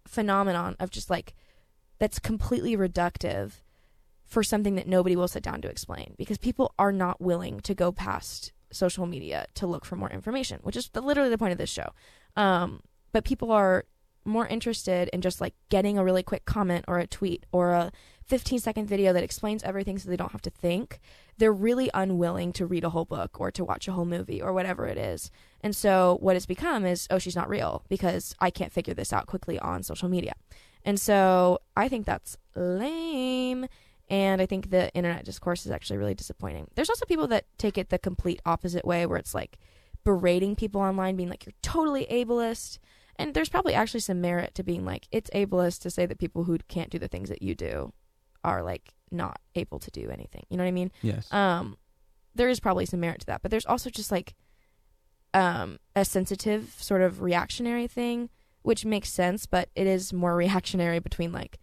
phenomenon 0.07 0.75
of 0.81 0.91
just 0.91 1.11
like 1.11 1.35
that's 1.99 2.19
completely 2.19 2.77
reductive 2.77 3.61
for 4.25 4.43
something 4.43 4.75
that 4.75 4.87
nobody 4.89 5.15
will 5.17 5.29
sit 5.29 5.43
down 5.43 5.61
to 5.63 5.69
explain 5.69 6.15
because 6.19 6.39
people 6.39 6.75
are 6.79 6.93
not 6.93 7.21
willing 7.21 7.61
to 7.61 7.75
go 7.75 7.93
past 7.93 8.53
social 8.71 9.07
media 9.07 9.47
to 9.55 9.67
look 9.67 9.85
for 9.85 9.97
more 9.97 10.11
information, 10.11 10.61
which 10.63 10.77
is 10.77 10.89
the, 10.91 11.01
literally 11.01 11.31
the 11.31 11.39
point 11.39 11.53
of 11.53 11.59
this 11.59 11.71
show. 11.71 11.91
Um, 12.37 12.83
but 13.13 13.25
people 13.25 13.51
are 13.51 13.85
more 14.25 14.47
interested 14.47 15.09
in 15.13 15.21
just 15.21 15.41
like 15.41 15.55
getting 15.71 15.99
a 15.99 16.05
really 16.05 16.23
quick 16.23 16.45
comment 16.45 16.85
or 16.87 16.99
a 16.99 17.07
tweet 17.07 17.47
or 17.51 17.73
a 17.73 17.91
15 18.27 18.59
second 18.59 18.87
video 18.87 19.13
that 19.15 19.25
explains 19.25 19.63
everything 19.63 19.99
so 19.99 20.09
they 20.09 20.17
don't 20.17 20.33
have 20.33 20.43
to 20.43 20.51
think. 20.51 21.01
They're 21.39 21.53
really 21.53 21.91
unwilling 21.95 22.53
to 22.55 22.67
read 22.67 22.85
a 22.85 22.91
whole 22.91 23.07
book 23.07 23.41
or 23.41 23.51
to 23.51 23.65
watch 23.65 23.89
a 23.89 23.93
whole 23.93 24.05
movie 24.05 24.43
or 24.43 24.53
whatever 24.53 24.87
it 24.87 24.99
is. 24.99 25.31
And 25.63 25.75
so 25.75 26.19
what 26.21 26.37
it's 26.37 26.47
become 26.47 26.85
is, 26.85 27.07
oh, 27.11 27.19
she's 27.19 27.37
not 27.37 27.49
real 27.49 27.85
because 27.89 28.35
I 28.39 28.51
can't 28.51 28.73
figure 28.73 28.95
this 28.95 29.13
out 29.13 29.27
quickly 29.27 29.59
on 29.59 29.83
social 29.83 30.09
media. 30.09 30.35
And 30.85 31.01
so 31.01 31.59
I 31.77 31.89
think 31.89 32.07
that's 32.07 32.37
lame. 32.55 33.67
And 34.11 34.41
I 34.41 34.47
think 34.47 34.71
the 34.71 34.93
internet 34.95 35.25
discourse 35.25 35.67
is 35.67 35.73
actually 35.73 35.99
really 35.99 36.15
disappointing. 36.15 36.69
There's 36.75 36.89
also 36.91 37.05
people 37.07 37.27
that 37.29 37.45
take 37.59 37.77
it 37.77 37.91
the 37.91 37.99
complete 37.99 38.41
opposite 38.47 38.85
way, 38.87 39.05
where 39.07 39.19
it's 39.19 39.35
like 39.35 39.59
berating 40.05 40.57
people 40.57 40.81
online, 40.81 41.17
being 41.17 41.29
like, 41.29 41.45
you're 41.45 41.53
totally 41.63 42.07
ableist. 42.11 42.79
And 43.17 43.35
there's 43.35 43.49
probably 43.49 43.75
actually 43.75 44.01
some 44.01 44.21
merit 44.21 44.55
to 44.55 44.63
being 44.63 44.85
like, 44.85 45.09
it's 45.11 45.29
ableist 45.31 45.81
to 45.81 45.91
say 45.91 46.07
that 46.07 46.19
people 46.19 46.45
who 46.45 46.57
can't 46.69 46.89
do 46.91 46.99
the 46.99 47.09
things 47.09 47.29
that 47.29 47.43
you 47.43 47.55
do 47.55 47.93
are 48.45 48.63
like 48.63 48.95
not 49.11 49.41
able 49.55 49.79
to 49.81 49.91
do 49.91 50.09
anything. 50.11 50.45
You 50.49 50.57
know 50.57 50.63
what 50.65 50.69
I 50.69 50.73
mean? 50.73 50.93
Yes. 51.03 51.31
um 51.33 51.77
there 52.35 52.49
is 52.49 52.61
probably 52.61 52.87
some 52.87 53.01
merit 53.01 53.19
to 53.21 53.27
that 53.27 53.43
but 53.43 53.51
there's 53.51 53.67
also 53.67 53.91
just 53.91 54.13
like 54.13 54.35
um 55.35 55.79
a 55.97 56.05
sensitive 56.05 56.75
sort 56.79 57.03
of 57.03 57.21
reactionary 57.21 57.87
thing 57.89 58.31
which 58.63 58.85
makes 58.85 59.11
sense 59.13 59.45
but 59.47 59.69
it 59.75 59.87
is 59.87 60.13
more 60.13 60.37
reactionary 60.45 60.99
between 61.01 61.33
like 61.33 61.59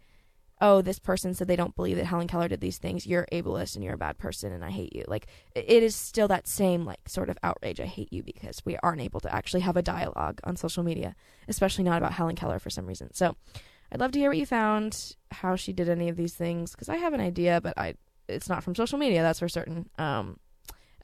oh 0.60 0.80
this 0.82 0.98
person 0.98 1.34
said 1.34 1.48
they 1.48 1.56
don't 1.56 1.76
believe 1.76 1.96
that 1.96 2.06
helen 2.06 2.26
keller 2.26 2.48
did 2.48 2.60
these 2.60 2.78
things 2.78 3.06
you're 3.06 3.26
ableist 3.32 3.74
and 3.74 3.84
you're 3.84 3.94
a 3.94 3.98
bad 3.98 4.16
person 4.18 4.52
and 4.52 4.64
i 4.64 4.70
hate 4.70 4.94
you 4.94 5.04
like 5.06 5.26
it 5.54 5.82
is 5.82 5.94
still 5.94 6.28
that 6.28 6.46
same 6.46 6.84
like 6.84 7.08
sort 7.08 7.28
of 7.28 7.38
outrage 7.42 7.80
i 7.80 7.86
hate 7.86 8.12
you 8.12 8.22
because 8.22 8.62
we 8.64 8.76
aren't 8.82 9.02
able 9.02 9.20
to 9.20 9.34
actually 9.34 9.60
have 9.60 9.76
a 9.76 9.82
dialogue 9.82 10.40
on 10.44 10.56
social 10.56 10.82
media 10.82 11.14
especially 11.48 11.84
not 11.84 11.98
about 11.98 12.12
helen 12.12 12.36
keller 12.36 12.58
for 12.58 12.70
some 12.70 12.86
reason 12.86 13.12
so 13.12 13.36
I'd 13.92 14.00
love 14.00 14.12
to 14.12 14.18
hear 14.18 14.30
what 14.30 14.38
you 14.38 14.46
found, 14.46 15.14
how 15.30 15.56
she 15.56 15.72
did 15.72 15.88
any 15.88 16.08
of 16.08 16.16
these 16.16 16.34
things, 16.34 16.72
because 16.72 16.88
I 16.88 16.96
have 16.96 17.12
an 17.12 17.20
idea, 17.20 17.60
but 17.60 17.78
I 17.78 17.94
it's 18.28 18.48
not 18.48 18.64
from 18.64 18.74
social 18.74 18.98
media, 18.98 19.22
that's 19.22 19.38
for 19.38 19.48
certain. 19.48 19.88
Um, 19.98 20.38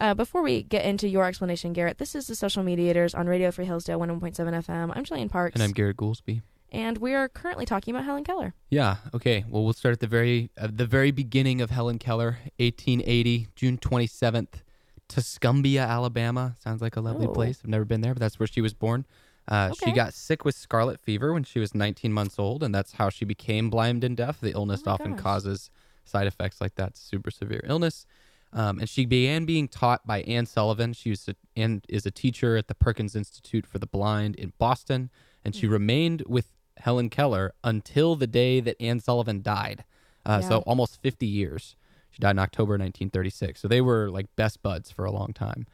uh, 0.00 0.14
before 0.14 0.42
we 0.42 0.62
get 0.64 0.84
into 0.84 1.08
your 1.08 1.24
explanation, 1.24 1.72
Garrett, 1.72 1.98
this 1.98 2.16
is 2.16 2.26
the 2.26 2.34
Social 2.34 2.64
Mediators 2.64 3.14
on 3.14 3.28
Radio 3.28 3.52
Free 3.52 3.64
Hillsdale 3.64 4.00
101.7 4.00 4.34
FM. 4.34 4.92
I'm 4.96 5.04
Jillian 5.04 5.30
Parks. 5.30 5.54
And 5.54 5.62
I'm 5.62 5.70
Garrett 5.70 5.96
Goolsby. 5.96 6.42
And 6.72 6.96
we 6.98 7.12
are 7.14 7.28
currently 7.28 7.66
talking 7.66 7.94
about 7.94 8.04
Helen 8.06 8.24
Keller. 8.24 8.54
Yeah. 8.70 8.96
Okay. 9.14 9.44
Well, 9.48 9.62
we'll 9.62 9.74
start 9.74 9.92
at 9.92 10.00
the 10.00 10.06
very 10.06 10.50
uh, 10.58 10.68
the 10.72 10.86
very 10.86 11.10
beginning 11.10 11.60
of 11.60 11.70
Helen 11.70 11.98
Keller, 11.98 12.38
1880, 12.58 13.48
June 13.54 13.76
27th, 13.76 14.62
Tuscumbia, 15.08 15.82
Alabama. 15.86 16.56
Sounds 16.58 16.80
like 16.80 16.96
a 16.96 17.00
lovely 17.00 17.26
Oh. 17.26 17.32
place. 17.32 17.60
I've 17.62 17.68
never 17.70 17.84
been 17.84 18.00
there, 18.00 18.14
but 18.14 18.20
that's 18.20 18.38
where 18.40 18.46
she 18.46 18.62
was 18.62 18.72
born. 18.72 19.04
Uh, 19.46 19.72
She 19.84 19.92
got 19.92 20.14
sick 20.14 20.44
with 20.44 20.54
scarlet 20.54 20.98
fever 21.00 21.32
when 21.34 21.44
she 21.44 21.58
was 21.58 21.74
19 21.74 22.12
months 22.12 22.38
old, 22.38 22.62
and 22.62 22.74
that's 22.74 22.92
how 22.92 23.10
she 23.10 23.24
became 23.24 23.68
blind 23.68 24.02
and 24.04 24.16
deaf. 24.16 24.40
The 24.40 24.52
illness 24.52 24.82
Oh 24.86 24.92
often 24.92 25.12
gosh. 25.12 25.20
causes 25.22 25.70
side 26.04 26.26
effects 26.26 26.60
like 26.60 26.76
that, 26.76 26.96
super 26.96 27.30
severe 27.30 27.60
illness. 27.64 28.06
Um, 28.54 28.78
and 28.80 28.88
she 28.88 29.04
began 29.06 29.44
being 29.44 29.66
taught 29.68 30.06
by 30.06 30.22
Anne 30.22 30.46
Sullivan. 30.46 30.92
She 30.92 31.10
was 31.10 31.26
a, 31.28 31.34
and 31.56 31.84
is 31.88 32.06
a 32.06 32.10
teacher 32.10 32.56
at 32.56 32.68
the 32.68 32.74
Perkins 32.74 33.14
Institute 33.16 33.66
for 33.66 33.78
the 33.78 33.86
Blind 33.86 34.36
in 34.36 34.52
Boston, 34.58 35.10
and 35.44 35.54
she 35.54 35.66
remained 35.66 36.22
with 36.26 36.52
Helen 36.82 37.08
Keller 37.10 37.54
until 37.62 38.16
the 38.16 38.26
day 38.26 38.60
that 38.60 38.76
Anne 38.80 39.00
Sullivan 39.00 39.40
died. 39.42 39.84
Uh, 40.26 40.38
Yeah. 40.42 40.48
So 40.48 40.58
almost 40.60 41.00
50 41.00 41.26
years. 41.26 41.76
She 42.10 42.18
died 42.20 42.32
in 42.32 42.38
October 42.38 42.72
1936. 42.72 43.60
So 43.60 43.68
they 43.68 43.80
were 43.80 44.10
like 44.10 44.26
best 44.36 44.62
buds 44.62 44.90
for 44.90 45.04
a 45.04 45.10
long 45.12 45.32
time. 45.32 45.66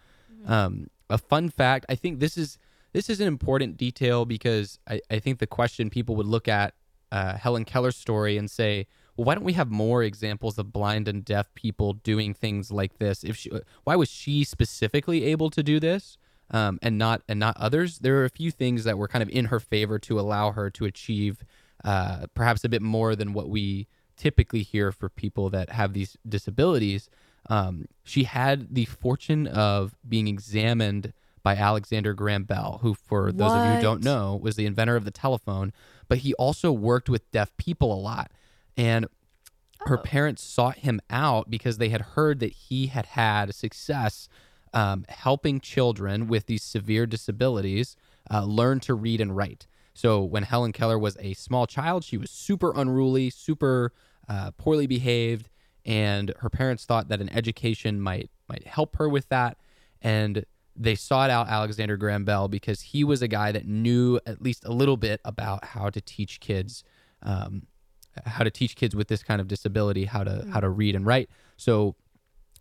Um, 0.47 0.89
a 1.11 1.19
fun 1.19 1.49
fact: 1.51 1.85
I 1.89 1.95
think 1.97 2.21
this 2.21 2.37
is 2.39 2.59
this 2.93 3.11
is 3.11 3.21
an 3.21 3.27
important 3.27 3.77
detail 3.77 4.25
because 4.25 4.79
I, 4.89 5.01
I 5.11 5.19
think 5.19 5.39
the 5.39 5.47
question 5.47 5.91
people 5.91 6.15
would 6.17 6.27
look 6.27 6.47
at 6.47 6.75
uh, 7.11 7.37
Helen 7.37 7.65
Keller's 7.65 7.97
story 7.97 8.37
and 8.37 8.51
say, 8.51 8.87
well, 9.17 9.25
why 9.25 9.35
don't 9.35 9.45
we 9.45 9.55
have 9.55 9.71
more 9.71 10.03
examples 10.05 10.59
of 10.59 10.73
blind 10.73 11.09
and 11.09 11.25
deaf 11.25 11.53
people 11.55 11.95
doing 11.95 12.35
things 12.35 12.71
like 12.71 12.99
this? 12.99 13.25
If 13.25 13.37
she, 13.37 13.51
why 13.85 13.97
was 13.97 14.09
she 14.09 14.45
specifically 14.45 15.25
able 15.25 15.51
to 15.51 15.63
do 15.63 15.81
this 15.81 16.19
um, 16.51 16.79
and 16.83 16.99
not 16.99 17.23
and 17.29 17.39
not 17.39 17.57
others? 17.57 17.99
There 18.01 18.17
are 18.19 18.25
a 18.25 18.31
few 18.31 18.51
things 18.51 18.85
that 18.85 18.99
were 18.99 19.09
kind 19.09 19.23
of 19.23 19.29
in 19.31 19.47
her 19.47 19.61
favor 19.61 19.99
to 20.01 20.19
allow 20.21 20.53
her 20.53 20.71
to 20.71 20.85
achieve 20.85 21.45
uh, 21.85 22.27
perhaps 22.35 22.65
a 22.65 22.69
bit 22.69 22.83
more 22.83 23.15
than 23.15 23.33
what 23.33 23.49
we 23.49 23.87
typically 24.17 24.63
hear 24.63 24.91
for 24.91 25.09
people 25.09 25.49
that 25.51 25.71
have 25.71 25.93
these 25.93 26.17
disabilities. 26.29 27.09
Um, 27.49 27.87
she 28.03 28.25
had 28.25 28.75
the 28.75 28.85
fortune 28.85 29.47
of 29.47 29.95
being 30.07 30.27
examined 30.27 31.13
by 31.45 31.55
Alexander 31.55 32.13
Graham 32.15 32.43
Bell, 32.45 32.81
who, 32.83 32.95
for 32.95 33.31
those 33.31 33.55
of 33.55 33.65
you 33.65 33.71
who 33.71 33.79
don't 33.79 34.03
know, 34.03 34.37
was 34.43 34.57
the 34.57 34.67
inventor 34.67 34.97
of 34.97 35.05
the 35.05 35.13
telephone, 35.13 35.73
but 36.09 36.19
he 36.19 36.35
also 36.35 36.73
worked 36.73 37.09
with 37.09 37.31
deaf 37.31 37.57
people 37.57 37.93
a 37.95 37.97
lot. 38.01 38.33
And 38.77 39.07
her 39.87 39.97
Oh. 39.99 40.03
parents 40.03 40.43
sought 40.43 40.79
him 40.79 41.01
out 41.09 41.49
because 41.49 41.79
they 41.79 41.89
had 41.91 42.01
heard 42.01 42.41
that 42.41 42.53
he 42.53 42.89
had 42.89 43.07
had 43.07 43.55
success 43.55 44.29
um, 44.73 45.05
helping 45.09 45.61
children 45.61 46.29
with 46.29 46.47
these 46.47 46.63
severe 46.63 47.07
disabilities 47.07 47.97
uh, 48.31 48.45
learn 48.45 48.81
to 48.81 48.95
read 48.95 49.21
and 49.21 49.37
write. 49.37 49.67
So 49.95 50.23
when 50.23 50.45
Helen 50.45 50.73
Keller 50.73 50.99
was 50.99 51.17
a 51.19 51.35
small 51.35 51.67
child, 51.67 52.05
she 52.05 52.17
was 52.17 52.31
super 52.31 52.73
unruly, 52.75 53.31
super 53.31 53.93
uh, 54.29 54.53
poorly 54.53 54.87
behaved, 54.87 55.51
and 55.85 56.33
her 56.39 56.51
parents 56.51 56.85
thought 56.85 57.09
that 57.09 57.21
an 57.21 57.31
education 57.31 58.01
might 58.01 58.31
might 58.49 58.67
help 58.67 58.97
her 58.97 59.09
with 59.09 59.29
that. 59.31 59.59
And 60.01 60.45
they 60.77 60.95
sought 60.95 61.31
out 61.31 61.49
Alexander 61.49 61.97
Graham 61.97 62.25
Bell 62.25 62.47
because 62.47 62.81
he 62.81 63.03
was 63.03 63.23
a 63.23 63.29
guy 63.29 63.51
that 63.51 63.67
knew 63.67 64.21
at 64.27 64.41
least 64.41 64.65
a 64.65 64.73
little 64.73 64.97
bit 64.97 65.21
about 65.25 65.65
how 65.65 65.91
to 65.91 66.01
teach 66.01 66.39
kids 66.39 66.85
um, 67.23 67.67
how 68.25 68.45
to 68.45 68.51
teach 68.51 68.77
kids 68.77 68.95
with 68.95 69.09
this 69.09 69.23
kind 69.23 69.41
of 69.41 69.49
disability 69.49 70.05
how 70.05 70.25
to 70.25 70.47
how 70.53 70.61
to 70.61 70.69
read 70.69 70.95
and 70.95 71.07
write. 71.07 71.29
So 71.57 71.97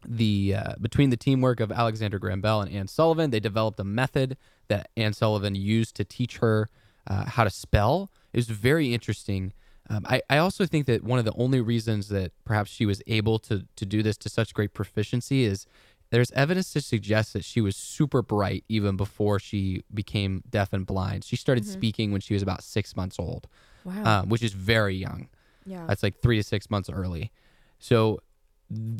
the 0.06 0.56
uh, 0.56 0.74
between 0.82 1.10
the 1.10 1.18
teamwork 1.18 1.60
of 1.60 1.72
Alexander 1.72 2.20
Graham 2.20 2.42
Bell 2.42 2.62
and 2.62 2.72
Anne 2.72 2.88
Sullivan, 2.88 3.30
they 3.32 3.40
developed 3.40 3.80
a 3.80 3.84
method 3.84 4.38
that 4.68 4.90
Anne 4.98 5.14
Sullivan 5.14 5.56
used 5.56 5.96
to 5.96 6.04
teach 6.04 6.38
her 6.38 6.68
uh, 7.08 7.26
how 7.26 7.44
to 7.44 7.50
spell. 7.50 8.10
It 8.34 8.38
was 8.38 8.48
very 8.50 8.94
interesting. 8.94 9.54
Um, 9.90 10.06
I, 10.06 10.22
I 10.30 10.38
also 10.40 10.66
think 10.66 10.86
that 10.88 11.04
one 11.04 11.18
of 11.18 11.24
the 11.26 11.34
only 11.38 11.62
reasons 11.62 12.10
that 12.10 12.34
perhaps 12.44 12.70
she 12.70 12.86
was 12.86 13.02
able 13.08 13.40
to 13.40 13.66
to 13.78 13.86
do 13.86 14.04
this 14.04 14.18
to 14.18 14.30
such 14.30 14.54
great 14.54 14.74
proficiency 14.74 15.46
is 15.46 15.66
there's 16.10 16.32
evidence 16.32 16.72
to 16.74 16.82
suggest 16.82 17.34
that 17.34 17.44
she 17.44 17.60
was 17.62 17.76
super 17.76 18.22
bright 18.22 18.64
even 18.70 18.96
before 18.98 19.40
she 19.40 19.84
became 19.94 20.42
deaf 20.50 20.72
and 20.74 20.86
blind. 20.86 21.24
She 21.26 21.36
started 21.36 21.66
speaking 21.66 22.12
when 22.12 22.22
she 22.22 22.34
was 22.34 22.42
about 22.44 22.64
six 22.64 22.96
months 22.96 23.18
old, 23.20 23.48
Wow. 23.84 24.22
um, 24.22 24.30
which 24.30 24.42
is 24.44 24.54
very 24.54 24.96
young. 24.96 25.28
yeah. 25.66 25.86
That's 25.88 26.04
like 26.04 26.22
three 26.22 26.38
to 26.38 26.44
six 26.44 26.70
months 26.70 26.90
early. 26.90 27.32
So 27.80 28.20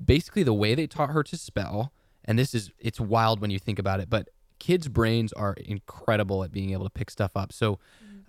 basically, 0.06 0.44
the 0.44 0.54
way 0.54 0.76
they 0.76 0.88
taught 0.88 1.10
her 1.10 1.24
to 1.24 1.38
spell, 1.38 1.92
and 2.26 2.38
this 2.38 2.54
is 2.54 2.72
it's 2.80 3.00
wild 3.00 3.40
when 3.40 3.52
you 3.52 3.60
think 3.60 3.80
about 3.80 4.00
it, 4.00 4.10
but 4.10 4.30
kids' 4.60 4.88
brains 4.88 5.34
are 5.34 5.54
incredible 5.54 6.44
at 6.44 6.52
being 6.52 6.72
able 6.72 6.84
to 6.84 6.90
pick 6.90 7.10
stuff 7.10 7.32
up. 7.36 7.54
So 7.54 7.80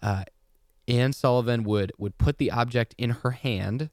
uh, 0.02 0.25
Anne 0.87 1.12
Sullivan 1.12 1.64
would 1.64 1.92
would 1.99 2.18
put 2.18 2.38
the 2.38 2.50
object 2.50 2.95
in 2.99 3.11
her 3.11 3.33
hand. 3.33 3.90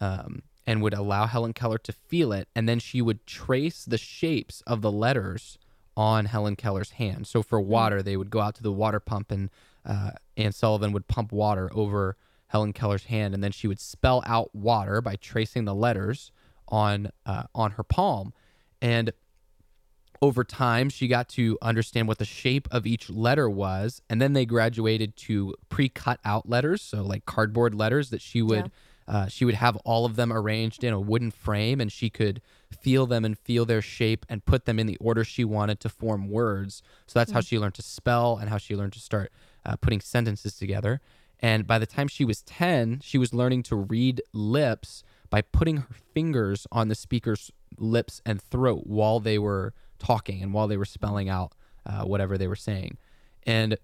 Um, 0.00 0.42
and 0.66 0.82
would 0.82 0.94
allow 0.94 1.26
Helen 1.26 1.52
Keller 1.52 1.78
to 1.78 1.92
feel 1.92 2.32
it, 2.32 2.48
and 2.54 2.68
then 2.68 2.78
she 2.78 3.02
would 3.02 3.26
trace 3.26 3.84
the 3.84 3.98
shapes 3.98 4.62
of 4.66 4.80
the 4.80 4.92
letters 4.92 5.58
on 5.96 6.26
Helen 6.26 6.56
Keller's 6.56 6.92
hand. 6.92 7.26
So 7.26 7.42
for 7.42 7.60
water, 7.60 8.02
they 8.02 8.16
would 8.16 8.30
go 8.30 8.40
out 8.40 8.54
to 8.56 8.62
the 8.62 8.72
water 8.72 9.00
pump, 9.00 9.30
and 9.30 9.50
uh, 9.84 10.12
Anne 10.36 10.52
Sullivan 10.52 10.92
would 10.92 11.08
pump 11.08 11.32
water 11.32 11.70
over 11.74 12.16
Helen 12.48 12.72
Keller's 12.72 13.04
hand, 13.04 13.34
and 13.34 13.42
then 13.42 13.52
she 13.52 13.66
would 13.66 13.80
spell 13.80 14.22
out 14.26 14.54
water 14.54 15.00
by 15.00 15.16
tracing 15.16 15.64
the 15.64 15.74
letters 15.74 16.30
on 16.72 17.12
uh, 17.24 17.44
on 17.54 17.72
her 17.72 17.84
palm. 17.84 18.32
And 18.80 19.12
over 20.20 20.42
time, 20.44 20.88
she 20.88 21.08
got 21.08 21.28
to 21.30 21.58
understand 21.60 22.08
what 22.08 22.18
the 22.18 22.24
shape 22.24 22.66
of 22.70 22.86
each 22.86 23.10
letter 23.10 23.50
was, 23.50 24.02
and 24.08 24.20
then 24.20 24.32
they 24.32 24.46
graduated 24.46 25.16
to 25.16 25.54
pre-cut 25.68 26.20
out 26.24 26.48
letters, 26.48 26.80
so 26.80 27.02
like 27.02 27.26
cardboard 27.26 27.74
letters 27.74 28.10
that 28.10 28.22
she 28.22 28.40
would. 28.42 28.70
Uh, 29.08 29.26
she 29.26 29.44
would 29.44 29.56
have 29.56 29.76
all 29.78 30.06
of 30.06 30.14
them 30.14 30.32
arranged 30.32 30.84
in 30.84 30.92
a 30.92 31.00
wooden 31.00 31.32
frame, 31.32 31.80
and 31.80 31.90
she 31.90 32.08
could 32.08 32.40
feel 32.70 33.04
them 33.04 33.24
and 33.24 33.36
feel 33.36 33.64
their 33.64 33.82
shape 33.82 34.24
and 34.28 34.44
put 34.44 34.64
them 34.64 34.78
in 34.78 34.86
the 34.86 34.96
order 34.98 35.24
she 35.24 35.44
wanted 35.44 35.80
to 35.80 35.88
form 35.88 36.30
words. 36.30 36.84
So 37.08 37.18
that's 37.18 37.32
how 37.32 37.40
she 37.40 37.58
learned 37.58 37.74
to 37.74 37.82
spell 37.82 38.38
and 38.40 38.48
how 38.48 38.58
she 38.58 38.76
learned 38.76 38.92
to 38.92 39.00
start 39.00 39.32
uh, 39.66 39.74
putting 39.74 40.00
sentences 40.00 40.54
together. 40.54 41.00
And 41.40 41.66
by 41.66 41.80
the 41.80 41.84
time 41.86 42.06
she 42.06 42.24
was 42.24 42.42
10, 42.42 43.00
she 43.02 43.18
was 43.18 43.34
learning 43.34 43.64
to 43.64 43.76
read 43.76 44.22
lips 44.32 45.02
by 45.32 45.40
putting 45.40 45.78
her 45.78 45.94
fingers 46.12 46.66
on 46.70 46.88
the 46.88 46.94
speaker's 46.94 47.50
lips 47.78 48.20
and 48.26 48.40
throat 48.40 48.82
while 48.84 49.18
they 49.18 49.38
were 49.38 49.72
talking 49.98 50.42
and 50.42 50.52
while 50.52 50.68
they 50.68 50.76
were 50.76 50.84
spelling 50.84 51.30
out 51.30 51.54
uh, 51.86 52.04
whatever 52.04 52.36
they 52.36 52.46
were 52.46 52.54
saying. 52.54 52.98
And 53.44 53.78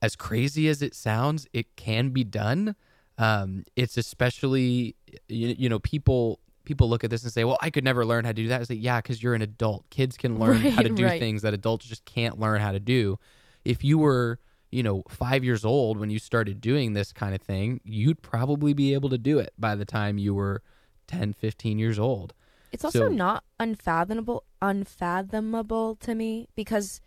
as 0.00 0.16
crazy 0.16 0.66
as 0.66 0.80
it 0.80 0.94
sounds, 0.94 1.46
it 1.52 1.76
can 1.76 2.08
be 2.08 2.24
done. 2.24 2.74
Um, 3.18 3.64
it's 3.76 3.98
especially, 3.98 4.96
you, 5.28 5.54
you 5.58 5.68
know, 5.68 5.78
people 5.78 6.40
people 6.64 6.88
look 6.88 7.04
at 7.04 7.10
this 7.10 7.22
and 7.22 7.30
say, 7.30 7.44
"Well, 7.44 7.58
I 7.60 7.68
could 7.68 7.84
never 7.84 8.06
learn 8.06 8.24
how 8.24 8.30
to 8.30 8.34
do 8.34 8.48
that." 8.48 8.62
It's 8.62 8.70
like, 8.70 8.82
yeah, 8.82 9.02
because 9.02 9.22
you're 9.22 9.34
an 9.34 9.42
adult. 9.42 9.88
Kids 9.90 10.16
can 10.16 10.38
learn 10.38 10.56
how 10.70 10.80
to 10.80 10.88
do 10.88 11.04
right. 11.04 11.20
things 11.20 11.42
that 11.42 11.52
adults 11.52 11.84
just 11.84 12.06
can't 12.06 12.40
learn 12.40 12.62
how 12.62 12.72
to 12.72 12.80
do. 12.80 13.18
If 13.62 13.84
you 13.84 13.98
were, 13.98 14.40
you 14.74 14.82
know, 14.82 15.04
five 15.08 15.44
years 15.44 15.64
old 15.64 15.98
when 15.98 16.10
you 16.10 16.18
started 16.18 16.60
doing 16.60 16.94
this 16.94 17.12
kind 17.12 17.32
of 17.32 17.40
thing, 17.40 17.80
you'd 17.84 18.20
probably 18.22 18.72
be 18.72 18.92
able 18.92 19.08
to 19.08 19.16
do 19.18 19.38
it 19.38 19.52
by 19.56 19.76
the 19.76 19.84
time 19.84 20.18
you 20.18 20.34
were 20.34 20.62
10, 21.06 21.32
15 21.32 21.78
years 21.78 21.96
old. 21.96 22.34
It's 22.72 22.84
also 22.84 23.06
So- 23.06 23.08
not 23.08 23.44
unfathomable 23.60 24.42
unfathomable 24.60 25.94
to 25.96 26.14
me 26.14 26.48
because 26.56 27.00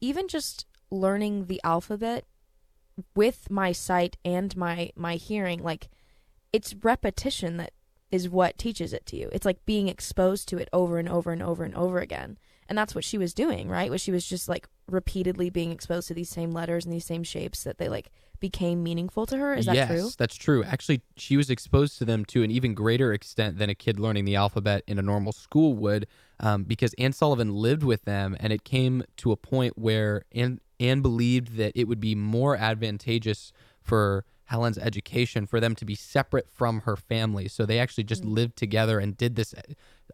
even 0.00 0.26
just 0.26 0.66
learning 0.90 1.46
the 1.46 1.60
alphabet 1.62 2.24
with 3.14 3.48
my 3.48 3.70
sight 3.70 4.16
and 4.24 4.56
my 4.56 4.90
my 4.96 5.14
hearing 5.16 5.62
like 5.62 5.88
it's 6.52 6.74
repetition 6.82 7.58
that 7.58 7.72
is 8.10 8.28
what 8.28 8.58
teaches 8.58 8.92
it 8.92 9.04
to 9.06 9.16
you. 9.16 9.28
It's 9.32 9.44
like 9.44 9.64
being 9.66 9.88
exposed 9.88 10.48
to 10.48 10.58
it 10.58 10.68
over 10.72 10.98
and 10.98 11.08
over 11.08 11.30
and 11.30 11.42
over 11.42 11.62
and 11.64 11.74
over 11.74 11.98
again. 12.00 12.38
And 12.68 12.76
that's 12.78 12.94
what 12.94 13.04
she 13.04 13.18
was 13.18 13.34
doing, 13.34 13.68
right? 13.68 13.90
Was 13.90 14.00
she 14.00 14.12
was 14.12 14.26
just 14.26 14.48
like 14.48 14.68
repeatedly 14.88 15.50
being 15.50 15.70
exposed 15.70 16.08
to 16.08 16.14
these 16.14 16.28
same 16.28 16.52
letters 16.52 16.84
and 16.84 16.92
these 16.92 17.04
same 17.04 17.22
shapes 17.22 17.64
that 17.64 17.78
they 17.78 17.88
like 17.88 18.10
became 18.40 18.82
meaningful 18.82 19.26
to 19.26 19.38
her. 19.38 19.54
Is 19.54 19.66
that 19.66 19.74
yes, 19.74 19.88
true? 19.88 20.10
that's 20.18 20.36
true. 20.36 20.64
Actually, 20.64 21.02
she 21.16 21.36
was 21.36 21.50
exposed 21.50 21.98
to 21.98 22.04
them 22.04 22.24
to 22.26 22.42
an 22.42 22.50
even 22.50 22.74
greater 22.74 23.12
extent 23.12 23.58
than 23.58 23.70
a 23.70 23.74
kid 23.74 23.98
learning 23.98 24.24
the 24.24 24.36
alphabet 24.36 24.82
in 24.86 24.98
a 24.98 25.02
normal 25.02 25.32
school 25.32 25.74
would, 25.74 26.06
um, 26.40 26.64
because 26.64 26.94
Anne 26.98 27.12
Sullivan 27.12 27.54
lived 27.54 27.82
with 27.82 28.04
them, 28.04 28.36
and 28.40 28.52
it 28.52 28.64
came 28.64 29.04
to 29.18 29.32
a 29.32 29.36
point 29.36 29.78
where 29.78 30.24
Anne, 30.32 30.60
Anne 30.78 31.00
believed 31.00 31.56
that 31.56 31.72
it 31.74 31.88
would 31.88 32.00
be 32.00 32.14
more 32.14 32.56
advantageous 32.56 33.52
for 33.80 34.24
Helen's 34.46 34.78
education 34.78 35.46
for 35.46 35.58
them 35.58 35.74
to 35.76 35.84
be 35.84 35.94
separate 35.94 36.48
from 36.50 36.80
her 36.80 36.96
family. 36.96 37.48
So 37.48 37.64
they 37.64 37.78
actually 37.78 38.04
just 38.04 38.24
lived 38.24 38.56
together 38.56 38.98
and 38.98 39.16
did 39.16 39.36
this 39.36 39.54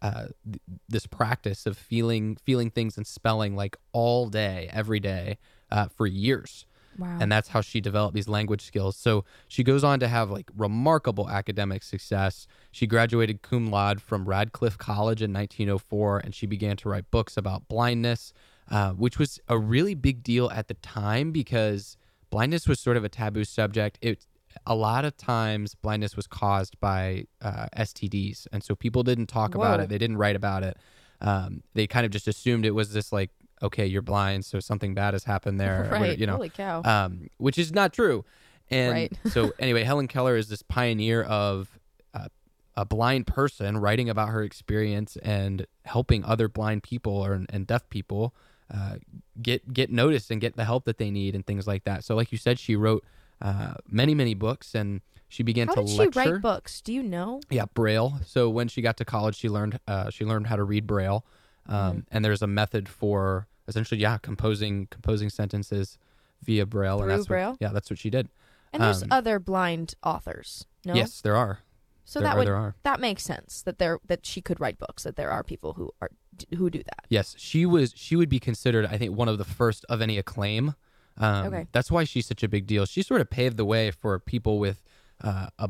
uh, 0.03 0.27
th- 0.45 0.61
this 0.89 1.07
practice 1.07 1.67
of 1.67 1.77
feeling 1.77 2.37
feeling 2.37 2.71
things 2.71 2.97
and 2.97 3.07
spelling 3.07 3.57
like 3.57 3.77
all 3.93 4.29
day, 4.29 4.69
every 4.73 5.01
day, 5.01 5.39
uh, 5.71 5.89
for 5.89 6.07
years. 6.07 6.67
Wow. 6.99 7.19
and 7.21 7.31
that's 7.33 7.49
how 7.49 7.61
she 7.61 7.81
developed 7.81 8.15
these 8.15 8.29
language 8.29 8.61
skills. 8.63 8.97
So 8.97 9.25
she 9.49 9.63
goes 9.63 9.85
on 9.85 10.01
to 10.01 10.09
have 10.09 10.29
like 10.31 10.51
remarkable 10.55 11.31
academic 11.31 11.83
success. 11.83 12.47
She 12.73 12.87
graduated 12.87 13.41
cum 13.43 13.71
laude 13.71 14.03
from 14.03 14.29
Radcliffe 14.29 14.77
College 14.77 15.23
in 15.23 15.33
1904, 15.33 16.19
and 16.19 16.35
she 16.35 16.47
began 16.47 16.77
to 16.79 16.89
write 16.89 17.11
books 17.11 17.37
about 17.37 17.69
blindness, 17.69 18.35
uh, 18.71 18.91
which 18.91 19.19
was 19.19 19.41
a 19.49 19.57
really 19.57 19.95
big 19.95 20.23
deal 20.23 20.51
at 20.51 20.69
the 20.69 20.75
time 20.75 21.31
because 21.31 21.97
blindness 22.29 22.67
was 22.69 22.81
sort 22.81 22.97
of 22.97 23.05
a 23.05 23.09
taboo 23.09 23.45
subject. 23.45 23.99
It 24.03 24.27
a 24.67 24.75
lot 24.75 25.05
of 25.05 25.17
times 25.17 25.75
blindness 25.75 26.17
was 26.17 26.27
caused 26.27 26.79
by 26.81 27.25
uh, 27.43 27.67
STDs, 27.77 28.47
and 28.53 28.63
so 28.63 28.75
people 28.75 29.03
didn't 29.03 29.27
talk 29.27 29.55
about 29.55 29.81
it. 29.81 29.89
They 29.89 29.99
didn't 29.99 30.17
write 30.19 30.37
about 30.37 30.63
it. 30.63 30.77
Um, 31.21 31.63
they 31.75 31.87
kind 31.87 32.05
of 32.07 32.13
just 32.13 32.27
assumed 32.29 32.65
it 32.65 32.71
was 32.71 32.93
this 32.93 33.13
like, 33.13 33.31
okay, 33.63 33.87
you're 33.87 34.03
blind, 34.03 34.45
so 34.45 34.59
something 34.61 34.95
bad 34.95 35.13
has 35.15 35.25
happened 35.25 35.61
there. 35.61 35.85
or, 35.85 35.91
right. 35.91 36.19
You 36.19 36.27
know, 36.27 36.37
Holy 36.37 36.49
cow. 36.49 36.83
um, 36.85 37.29
which 37.37 37.59
is 37.59 37.73
not 37.73 37.93
true. 37.93 38.25
And 38.71 38.93
Right. 38.93 39.13
so, 39.31 39.53
anyway, 39.59 39.83
Helen 39.85 40.09
Keller 40.09 40.37
is 40.37 40.49
this 40.49 40.63
pioneer 40.63 41.23
of 41.23 41.79
uh, 42.15 42.29
a 42.77 42.85
blind 42.85 43.27
person 43.27 43.77
writing 43.79 44.09
about 44.09 44.29
her 44.31 44.43
experience 44.43 45.17
and 45.19 45.67
helping 45.85 46.25
other 46.25 46.49
blind 46.49 46.83
people 46.85 47.13
or 47.15 47.33
and 47.51 47.67
deaf 47.67 47.89
people 47.91 48.35
uh, 48.73 48.97
get 49.43 49.73
get 49.75 49.91
noticed 49.91 50.31
and 50.31 50.41
get 50.41 50.57
the 50.57 50.65
help 50.65 50.85
that 50.85 50.97
they 50.99 51.11
need 51.11 51.35
and 51.35 51.45
things 51.45 51.67
like 51.67 51.85
that. 51.85 52.05
So, 52.05 52.15
like 52.15 52.31
you 52.33 52.39
said, 52.39 52.59
she 52.59 52.77
wrote 52.77 53.05
uh, 53.41 53.75
many 53.89 54.15
many 54.15 54.35
books 54.35 54.75
and 54.75 55.01
she 55.29 55.43
began 55.43 55.69
How 55.69 55.75
to 55.75 55.81
did 55.85 55.91
she 56.15 56.19
write 56.19 56.43
books? 56.43 56.81
Do 56.81 56.93
you 56.93 57.03
know? 57.03 57.41
Yeah, 57.51 57.67
Braille. 57.73 58.21
So 58.27 58.49
when 58.51 58.67
she 58.69 58.83
got 58.83 58.97
to 58.97 59.05
college, 59.05 59.37
she 59.37 59.49
learned 59.49 59.79
uh, 59.87 60.11
she 60.11 60.25
learned 60.25 60.49
how 60.49 60.57
to 60.57 60.65
read 60.65 60.87
Braille, 60.87 61.25
um, 61.67 61.77
Mm-hmm. 61.77 61.99
and 62.11 62.25
there's 62.25 62.43
a 62.43 62.47
method 62.49 62.89
for 62.89 63.47
essentially, 63.69 64.01
yeah, 64.01 64.19
composing 64.19 64.87
composing 64.91 65.31
sentences 65.31 65.99
via 66.43 66.67
Braille. 66.67 66.99
Through 66.99 67.11
and 67.11 67.19
that's 67.19 67.29
Braille? 67.29 67.51
What, 67.51 67.59
yeah, 67.61 67.69
that's 67.73 67.91
what 67.91 67.99
she 67.99 68.11
did. 68.11 68.29
And 68.73 68.83
there's 68.83 69.03
Um, 69.03 69.09
other 69.13 69.39
blind 69.39 69.95
authors. 70.03 70.67
No. 70.85 70.95
Yes, 70.95 71.21
there 71.21 71.37
are. 71.37 71.61
So 72.05 72.19
there 72.19 72.29
that 72.29 72.35
are. 72.35 72.39
would 72.39 72.47
There 72.49 72.57
are. 72.57 72.75
that 72.83 72.99
makes 73.01 73.23
sense 73.23 73.63
that 73.63 73.79
there 73.79 73.99
that 74.07 74.27
she 74.27 74.41
could 74.41 74.59
write 74.61 74.79
books. 74.79 75.05
That 75.05 75.15
there 75.17 75.31
are 75.31 75.45
people 75.45 75.75
who 75.75 75.93
are 76.01 76.11
who 76.57 76.71
do 76.71 76.79
that. 76.83 77.07
Yes, 77.09 77.37
she 77.39 77.65
was. 77.67 77.93
She 77.97 78.17
would 78.17 78.29
be 78.29 78.41
considered, 78.41 78.87
I 78.87 78.99
think, 78.99 79.17
one 79.17 79.29
of 79.29 79.39
the 79.39 79.45
first 79.45 79.85
of 79.89 80.01
any 80.01 80.19
acclaim. 80.19 80.75
Um, 81.19 81.47
Okay. 81.49 81.67
That's 81.73 81.91
why 81.91 82.05
she's 82.05 82.27
such 82.27 82.43
a 82.43 82.49
big 82.49 82.67
deal. 82.67 82.87
She 82.87 83.03
sort 83.03 83.21
of 83.21 83.29
paved 83.31 83.57
the 83.57 83.65
way 83.65 83.91
for 83.91 84.19
people 84.19 84.59
with 84.59 84.83
uh, 85.23 85.49
a 85.59 85.69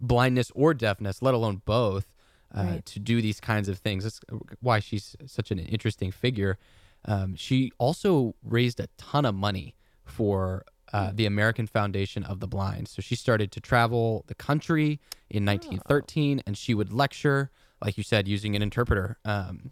blindness 0.00 0.50
or 0.54 0.74
deafness, 0.74 1.22
let 1.22 1.34
alone 1.34 1.62
both, 1.64 2.12
uh, 2.54 2.62
Right. 2.62 2.86
to 2.86 2.98
do 2.98 3.22
these 3.22 3.40
kinds 3.40 3.68
of 3.68 3.78
things. 3.78 4.04
That's 4.04 4.20
why 4.60 4.80
she's 4.80 5.16
such 5.26 5.50
an 5.50 5.58
interesting 5.58 6.10
figure. 6.10 6.58
Um, 7.04 7.34
she 7.36 7.72
also 7.78 8.34
raised 8.42 8.80
a 8.80 8.88
ton 8.98 9.24
of 9.24 9.34
money 9.34 9.74
for 10.04 10.64
uh, 10.92 11.10
the 11.14 11.24
American 11.26 11.66
Foundation 11.66 12.22
of 12.24 12.40
the 12.40 12.46
Blind. 12.46 12.86
So 12.88 13.00
she 13.00 13.14
started 13.16 13.50
to 13.52 13.60
travel 13.60 14.24
the 14.26 14.34
country 14.34 15.00
in 15.30 15.44
1913, 15.46 16.42
and 16.46 16.58
she 16.58 16.74
would 16.74 16.92
lecture, 16.92 17.50
like 17.80 17.96
you 17.96 18.02
said, 18.04 18.28
using 18.28 18.54
an 18.54 18.62
interpreter. 18.62 19.16
Um, 19.24 19.70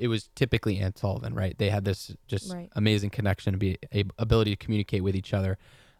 it, 0.00 0.08
was 0.08 0.28
typically 0.34 0.78
Anne 0.78 0.94
Sullivan, 0.96 1.34
right? 1.34 1.56
They 1.58 1.70
had 1.70 1.84
this 1.84 2.14
just 2.26 2.52
Right. 2.52 2.68
amazing 2.74 3.10
connection 3.10 3.54
and 3.54 3.60
be 3.60 3.78
a, 3.92 4.04
ability 4.18 4.50
to 4.52 4.56
communicate 4.56 5.02
with 5.02 5.14
each 5.16 5.32
other, 5.34 5.58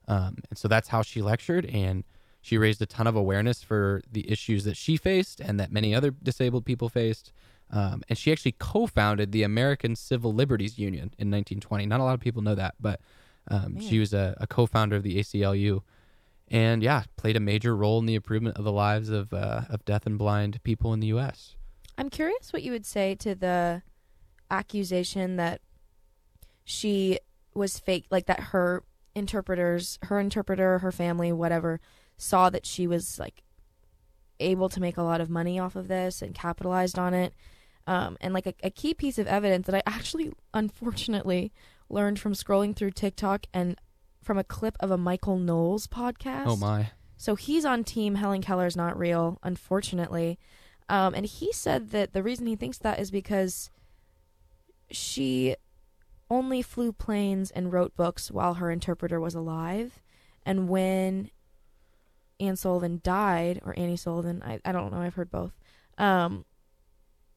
um, 0.08 0.38
and 0.50 0.58
so 0.58 0.68
that's 0.68 0.88
how 0.88 1.02
she 1.02 1.22
lectured, 1.22 1.66
and 1.66 2.04
she 2.40 2.58
raised 2.58 2.82
a 2.82 2.86
ton 2.86 3.06
of 3.06 3.16
awareness 3.16 3.62
for 3.62 4.02
the 4.12 4.30
issues 4.30 4.64
that 4.64 4.76
she 4.76 4.96
faced 4.96 5.40
and 5.40 5.58
that 5.58 5.72
many 5.72 5.94
other 5.94 6.10
disabled 6.10 6.64
people 6.66 6.88
faced. 6.90 7.32
Um, 7.70 8.02
and 8.10 8.18
she 8.18 8.30
actually 8.30 8.52
co-founded 8.52 9.32
the 9.32 9.42
American 9.42 9.96
Civil 9.96 10.34
Liberties 10.34 10.78
Union 10.78 11.04
in 11.18 11.30
1920. 11.30 11.86
Not 11.86 12.00
a 12.00 12.04
lot 12.04 12.12
of 12.12 12.20
people 12.20 12.42
know 12.42 12.54
that, 12.54 12.74
but 12.78 13.00
um, 13.48 13.80
she 13.80 13.98
was 13.98 14.12
a, 14.12 14.36
a 14.38 14.46
co-founder 14.46 14.96
of 14.96 15.02
the 15.02 15.18
ACLU, 15.18 15.80
and 16.48 16.82
yeah, 16.82 17.04
played 17.16 17.36
a 17.36 17.40
major 17.40 17.74
role 17.74 17.98
in 17.98 18.06
the 18.06 18.14
improvement 18.14 18.58
of 18.58 18.64
the 18.64 18.72
lives 18.72 19.08
of 19.08 19.32
uh, 19.32 19.62
of 19.70 19.84
deaf 19.86 20.04
and 20.06 20.18
blind 20.18 20.62
people 20.62 20.92
in 20.92 21.00
the 21.00 21.06
U.S. 21.08 21.56
I'm 21.96 22.10
curious 22.10 22.52
what 22.52 22.62
you 22.62 22.72
would 22.72 22.86
say 22.86 23.14
to 23.16 23.34
the 23.34 23.82
accusation 24.50 25.36
that 25.36 25.60
she 26.64 27.18
was 27.54 27.78
fake, 27.78 28.06
like 28.10 28.26
that 28.26 28.40
her 28.40 28.82
interpreters, 29.14 29.98
her 30.02 30.18
interpreter, 30.18 30.78
her 30.80 30.92
family, 30.92 31.32
whatever, 31.32 31.80
saw 32.16 32.50
that 32.50 32.66
she 32.66 32.86
was 32.86 33.18
like 33.18 33.42
able 34.40 34.68
to 34.68 34.80
make 34.80 34.96
a 34.96 35.02
lot 35.02 35.20
of 35.20 35.30
money 35.30 35.58
off 35.58 35.76
of 35.76 35.88
this 35.88 36.22
and 36.22 36.34
capitalized 36.34 36.98
on 36.98 37.14
it. 37.14 37.34
Um, 37.86 38.16
and 38.20 38.32
like 38.32 38.46
a, 38.46 38.54
a 38.62 38.70
key 38.70 38.94
piece 38.94 39.18
of 39.18 39.26
evidence 39.26 39.66
that 39.66 39.74
I 39.74 39.82
actually, 39.86 40.32
unfortunately, 40.54 41.52
learned 41.88 42.18
from 42.18 42.32
scrolling 42.32 42.74
through 42.74 42.92
TikTok 42.92 43.46
and 43.52 43.76
from 44.22 44.38
a 44.38 44.44
clip 44.44 44.76
of 44.80 44.90
a 44.90 44.96
Michael 44.96 45.38
Knowles 45.38 45.86
podcast. 45.86 46.46
Oh 46.46 46.56
my! 46.56 46.90
So 47.16 47.34
he's 47.34 47.64
on 47.64 47.84
team 47.84 48.16
Helen 48.16 48.40
Keller's 48.40 48.76
not 48.76 48.98
real, 48.98 49.38
unfortunately. 49.42 50.38
Um, 50.88 51.14
and 51.14 51.24
he 51.24 51.52
said 51.52 51.90
that 51.90 52.12
the 52.12 52.22
reason 52.22 52.46
he 52.46 52.56
thinks 52.56 52.78
that 52.78 52.98
is 52.98 53.10
because 53.10 53.70
she 54.90 55.56
only 56.30 56.62
flew 56.62 56.92
planes 56.92 57.50
and 57.50 57.72
wrote 57.72 57.96
books 57.96 58.30
while 58.30 58.54
her 58.54 58.70
interpreter 58.70 59.20
was 59.20 59.34
alive. 59.34 60.02
And 60.44 60.68
when 60.68 61.30
Anne 62.38 62.56
Sullivan 62.56 63.00
died, 63.02 63.60
or 63.64 63.78
Annie 63.78 63.96
Sullivan, 63.96 64.42
I, 64.44 64.60
I 64.64 64.72
don't 64.72 64.92
know, 64.92 64.98
I've 64.98 65.14
heard 65.14 65.30
both, 65.30 65.52
um, 65.96 66.44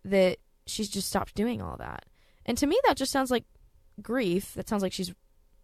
that 0.04 0.40
she's 0.66 0.90
just 0.90 1.08
stopped 1.08 1.36
doing 1.36 1.62
all 1.62 1.78
that. 1.78 2.06
And 2.46 2.58
to 2.58 2.68
me, 2.68 2.78
that 2.86 2.98
just 2.98 3.12
sounds 3.12 3.32
like 3.32 3.46
grief. 4.02 4.54
That 4.56 4.68
sounds 4.68 4.84
like 4.84 4.94
she's 4.94 5.14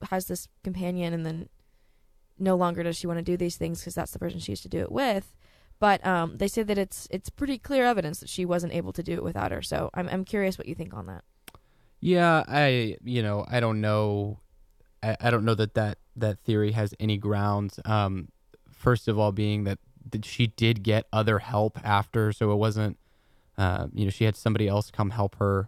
has 0.09 0.25
this 0.25 0.49
companion 0.63 1.13
and 1.13 1.25
then 1.25 1.49
no 2.37 2.55
longer 2.55 2.83
does 2.83 2.97
she 2.97 3.07
want 3.07 3.19
to 3.19 3.23
do 3.23 3.37
these 3.37 3.55
things 3.55 3.79
because 3.79 3.95
that's 3.95 4.11
the 4.11 4.19
person 4.19 4.39
she 4.39 4.51
used 4.51 4.63
to 4.63 4.69
do 4.69 4.79
it 4.79 4.91
with. 4.91 5.35
But 5.83 6.05
um, 6.07 6.37
they 6.37 6.47
say 6.47 6.63
that 6.63 6.77
it's 6.77 7.09
it's 7.11 7.29
pretty 7.29 7.57
clear 7.57 7.83
evidence 7.83 8.21
that 8.21 8.29
she 8.29 8.45
wasn't 8.45 8.71
able 8.71 8.93
to 8.93 9.03
do 9.03 9.15
it 9.15 9.21
without 9.21 9.51
her. 9.51 9.61
So 9.61 9.89
I'm 9.93 10.07
I'm 10.07 10.23
curious 10.23 10.57
what 10.57 10.65
you 10.65 10.75
think 10.75 10.93
on 10.93 11.07
that. 11.07 11.25
Yeah, 11.99 12.45
I 12.47 12.95
you 13.03 13.21
know 13.21 13.45
I 13.49 13.59
don't 13.59 13.81
know, 13.81 14.39
I, 15.03 15.17
I 15.19 15.29
don't 15.29 15.43
know 15.43 15.55
that 15.55 15.73
that 15.73 15.97
that 16.15 16.39
theory 16.39 16.71
has 16.71 16.93
any 17.01 17.17
grounds. 17.17 17.81
Um, 17.83 18.29
first 18.71 19.09
of 19.09 19.19
all, 19.19 19.33
being 19.33 19.65
that, 19.65 19.79
that 20.11 20.23
she 20.23 20.47
did 20.47 20.83
get 20.83 21.05
other 21.11 21.39
help 21.39 21.77
after, 21.83 22.31
so 22.31 22.53
it 22.53 22.55
wasn't, 22.55 22.97
uh, 23.57 23.87
you 23.93 24.05
know, 24.05 24.09
she 24.09 24.23
had 24.23 24.37
somebody 24.37 24.69
else 24.69 24.89
come 24.89 25.09
help 25.09 25.35
her 25.35 25.67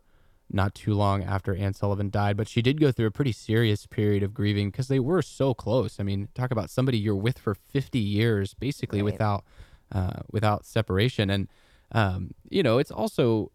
not 0.50 0.74
too 0.76 0.94
long 0.94 1.26
after 1.26 1.54
Anne 1.54 1.74
Sullivan 1.74 2.10
died, 2.10 2.38
but 2.38 2.48
she 2.48 2.62
did 2.62 2.80
go 2.80 2.90
through 2.90 3.08
a 3.08 3.12
pretty 3.12 3.34
serious 3.34 3.86
period 3.86 4.24
of 4.24 4.34
grieving 4.34 4.70
because 4.70 4.88
they 4.88 5.02
were 5.02 5.22
so 5.22 5.54
close. 5.54 6.00
I 6.00 6.04
mean, 6.04 6.30
talk 6.34 6.52
about 6.52 6.70
somebody 6.70 6.98
you're 6.98 7.18
with 7.18 7.38
for 7.38 7.54
50 7.54 8.00
years, 8.00 8.54
basically 8.54 9.02
Right. 9.02 9.12
without 9.12 9.44
uh, 9.96 10.22
without 10.32 10.66
separation, 10.66 11.30
and 11.30 11.48
um, 11.92 12.32
you 12.50 12.62
know, 12.62 12.78
it's 12.78 12.92
also 12.92 13.52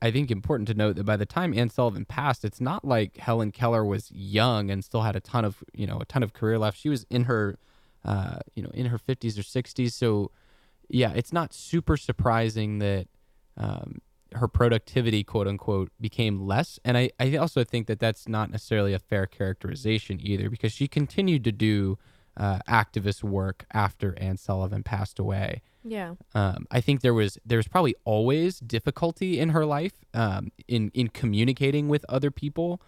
I 0.00 0.10
think 0.10 0.30
important 0.30 0.68
to 0.68 0.74
note 0.74 0.96
that 0.96 1.04
by 1.04 1.16
the 1.16 1.26
time 1.26 1.52
Anne 1.56 1.70
Sullivan 1.70 2.04
passed, 2.04 2.44
it's 2.44 2.60
not 2.60 2.84
like 2.84 3.16
Helen 3.18 3.52
Keller 3.52 3.84
was 3.84 4.10
young 4.10 4.70
and 4.70 4.84
still 4.84 5.02
had 5.02 5.16
a 5.16 5.20
ton 5.20 5.44
of 5.44 5.62
you 5.74 5.86
know 5.86 5.98
a 6.00 6.04
ton 6.04 6.22
of 6.22 6.32
career 6.32 6.58
left. 6.58 6.78
She 6.78 6.88
was 6.88 7.06
in 7.10 7.24
her 7.24 7.58
uh, 8.04 8.38
you 8.54 8.62
know 8.62 8.70
in 8.72 8.86
her 8.86 8.98
50s 8.98 9.38
or 9.38 9.42
60s, 9.42 9.92
so 9.92 10.30
yeah, 10.88 11.12
it's 11.14 11.32
not 11.32 11.52
super 11.52 11.96
surprising 11.96 12.78
that 12.78 13.08
um, 13.56 14.00
her 14.34 14.48
productivity, 14.48 15.24
quote 15.24 15.48
unquote, 15.48 15.90
became 16.00 16.40
less. 16.40 16.78
And 16.84 16.96
I, 16.96 17.10
I 17.18 17.36
also 17.36 17.64
think 17.64 17.86
that 17.86 17.98
that's 17.98 18.28
not 18.28 18.50
necessarily 18.50 18.92
a 18.92 18.98
fair 18.98 19.26
characterization 19.26 20.20
either, 20.22 20.50
because 20.50 20.72
she 20.72 20.88
continued 20.88 21.44
to 21.44 21.52
do 21.52 21.98
uh, 22.36 22.58
activist 22.68 23.22
work 23.22 23.64
after 23.72 24.16
Anne 24.18 24.36
Sullivan 24.36 24.82
passed 24.82 25.18
away. 25.18 25.62
Yeah. 25.84 26.14
Um, 26.34 26.66
I 26.70 26.80
think 26.80 27.00
there 27.00 27.14
was 27.14 27.38
there 27.46 27.58
was 27.58 27.68
probably 27.68 27.94
always 28.04 28.58
difficulty 28.58 29.38
in 29.38 29.50
her 29.50 29.64
life 29.64 30.04
um, 30.14 30.50
in 30.66 30.90
in 30.94 31.08
communicating 31.08 31.88
with 31.88 32.04
other 32.08 32.30
people 32.30 32.80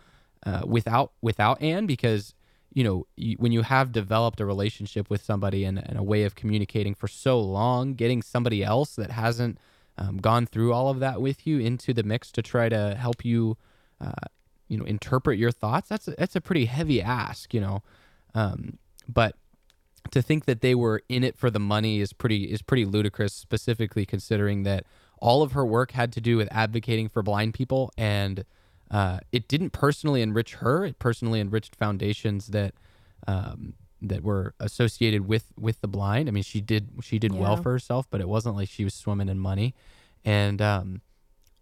uh, 0.44 0.62
without 0.66 1.12
without 1.22 1.62
Anne 1.62 1.86
because 1.86 2.34
you 2.72 2.82
know 2.82 3.06
you, 3.16 3.36
when 3.38 3.52
you 3.52 3.62
have 3.62 3.92
developed 3.92 4.40
a 4.40 4.46
relationship 4.46 5.08
with 5.08 5.22
somebody 5.22 5.64
and, 5.64 5.78
and 5.78 5.96
a 5.96 6.02
way 6.02 6.24
of 6.24 6.34
communicating 6.34 6.94
for 6.94 7.08
so 7.08 7.40
long, 7.40 7.94
getting 7.94 8.20
somebody 8.20 8.64
else 8.64 8.96
that 8.96 9.12
hasn't 9.12 9.58
um, 9.96 10.18
gone 10.18 10.46
through 10.46 10.72
all 10.72 10.88
of 10.88 11.00
that 11.00 11.20
with 11.20 11.46
you 11.46 11.58
into 11.58 11.94
the 11.94 12.02
mix 12.02 12.32
to 12.32 12.42
try 12.42 12.68
to 12.68 12.96
help 12.96 13.24
you 13.24 13.56
uh, 14.00 14.26
you 14.68 14.76
know 14.76 14.84
interpret 14.84 15.38
your 15.38 15.50
thoughts 15.50 15.88
that's 15.88 16.08
a, 16.08 16.12
that's 16.12 16.36
a 16.36 16.40
pretty 16.40 16.66
heavy 16.66 17.00
ask 17.02 17.54
you 17.54 17.60
know 17.60 17.82
um, 18.34 18.78
but 19.08 19.34
to 20.10 20.22
think 20.22 20.44
that 20.46 20.60
they 20.60 20.74
were 20.74 21.02
in 21.08 21.24
it 21.24 21.36
for 21.36 21.50
the 21.50 21.58
money 21.58 22.00
is 22.00 22.12
pretty 22.12 22.44
is 22.44 22.62
pretty 22.62 22.84
ludicrous 22.84 23.32
specifically 23.32 24.06
considering 24.06 24.62
that 24.62 24.84
all 25.20 25.42
of 25.42 25.52
her 25.52 25.66
work 25.66 25.92
had 25.92 26.12
to 26.12 26.20
do 26.20 26.36
with 26.36 26.48
advocating 26.50 27.08
for 27.08 27.22
blind 27.22 27.54
people. 27.54 27.92
And 27.96 28.44
uh, 28.90 29.18
it 29.32 29.48
didn't 29.48 29.70
personally 29.70 30.22
enrich 30.22 30.54
her. 30.54 30.84
It 30.84 30.98
personally 30.98 31.40
enriched 31.40 31.74
foundations 31.74 32.48
that 32.48 32.74
um, 33.26 33.74
that 34.00 34.22
were 34.22 34.54
associated 34.60 35.26
with 35.26 35.52
with 35.58 35.80
the 35.80 35.88
blind. 35.88 36.28
I 36.28 36.32
mean 36.32 36.44
she 36.44 36.60
did 36.60 36.88
she 37.02 37.18
did 37.18 37.34
well 37.34 37.56
for 37.56 37.72
herself 37.72 38.06
but 38.10 38.20
it 38.20 38.28
wasn't 38.28 38.56
like 38.56 38.68
she 38.68 38.84
was 38.84 38.94
swimming 38.94 39.28
in 39.28 39.38
money. 39.38 39.74
And 40.24 40.62
um, 40.62 41.02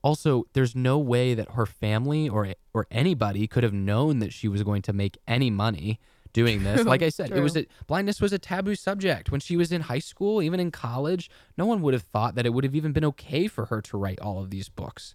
also 0.02 0.44
there's 0.52 0.76
no 0.76 0.98
way 0.98 1.34
that 1.34 1.52
her 1.52 1.66
family 1.66 2.28
or 2.28 2.54
or 2.74 2.86
anybody 2.90 3.46
could 3.46 3.64
have 3.64 3.72
known 3.72 4.18
that 4.20 4.32
she 4.32 4.48
was 4.48 4.62
going 4.62 4.82
to 4.82 4.92
make 4.92 5.18
any 5.26 5.50
money 5.50 5.98
doing 6.36 6.62
this. 6.62 6.84
Like 6.84 7.02
I 7.02 7.08
said, 7.08 7.32
it 7.32 7.40
was 7.40 7.56
a, 7.56 7.66
blindness 7.86 8.20
was 8.20 8.32
a 8.32 8.38
taboo 8.38 8.74
subject 8.74 9.32
when 9.32 9.40
she 9.40 9.56
was 9.56 9.72
in 9.72 9.80
high 9.80 9.98
school, 9.98 10.42
even 10.42 10.60
in 10.60 10.70
college. 10.70 11.30
No 11.56 11.64
one 11.66 11.80
would 11.82 11.94
have 11.94 12.02
thought 12.02 12.34
that 12.34 12.44
it 12.44 12.50
would 12.50 12.62
have 12.62 12.74
even 12.74 12.92
been 12.92 13.04
okay 13.06 13.48
for 13.48 13.64
her 13.66 13.80
to 13.82 13.96
write 13.96 14.20
all 14.20 14.38
of 14.38 14.50
these 14.50 14.68
books. 14.68 15.14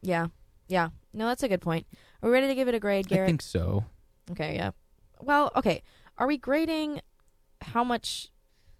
Yeah. 0.00 0.28
Yeah. 0.68 0.90
No, 1.12 1.26
that's 1.26 1.42
a 1.42 1.48
good 1.48 1.60
point. 1.60 1.86
Are 2.22 2.28
we 2.30 2.32
ready 2.32 2.46
to 2.46 2.54
give 2.54 2.68
it 2.68 2.74
a 2.74 2.78
grade, 2.80 3.08
Gary? 3.08 3.24
I 3.24 3.26
think 3.26 3.42
so. 3.42 3.84
Okay, 4.30 4.54
yeah. 4.54 4.70
Well, 5.20 5.50
okay. 5.56 5.82
Are 6.16 6.26
we 6.28 6.38
grading 6.38 7.00
how 7.60 7.82
much 7.84 8.30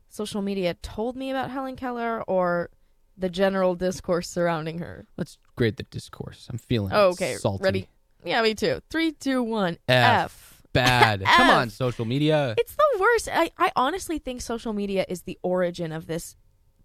social 0.08 0.42
media 0.42 0.74
told 0.74 1.16
me 1.16 1.30
about 1.30 1.50
Helen 1.50 1.74
Keller 1.76 2.22
or 2.22 2.70
the 3.18 3.28
general 3.28 3.74
discourse 3.74 4.28
surrounding 4.28 4.78
her? 4.78 5.06
Let's 5.16 5.38
grade 5.56 5.76
the 5.76 5.82
discourse. 5.84 6.46
I'm 6.50 6.58
feeling 6.58 6.92
Oh, 6.94 7.08
okay. 7.08 7.34
salty. 7.34 7.64
Ready? 7.64 7.88
Yeah, 8.24 8.40
me 8.42 8.54
too. 8.54 8.80
Three, 8.90 9.12
two, 9.12 9.42
one. 9.42 9.76
F. 9.88 10.24
F. 10.24 10.53
Bad. 10.74 11.24
Come 11.36 11.48
on, 11.48 11.70
social 11.70 12.04
media. 12.04 12.54
It's 12.58 12.74
the 12.74 12.98
worst. 13.00 13.28
I, 13.32 13.50
I 13.56 13.72
honestly 13.74 14.18
think 14.18 14.42
social 14.42 14.74
media 14.74 15.06
is 15.08 15.22
the 15.22 15.38
origin 15.42 15.92
of 15.92 16.06
this 16.06 16.36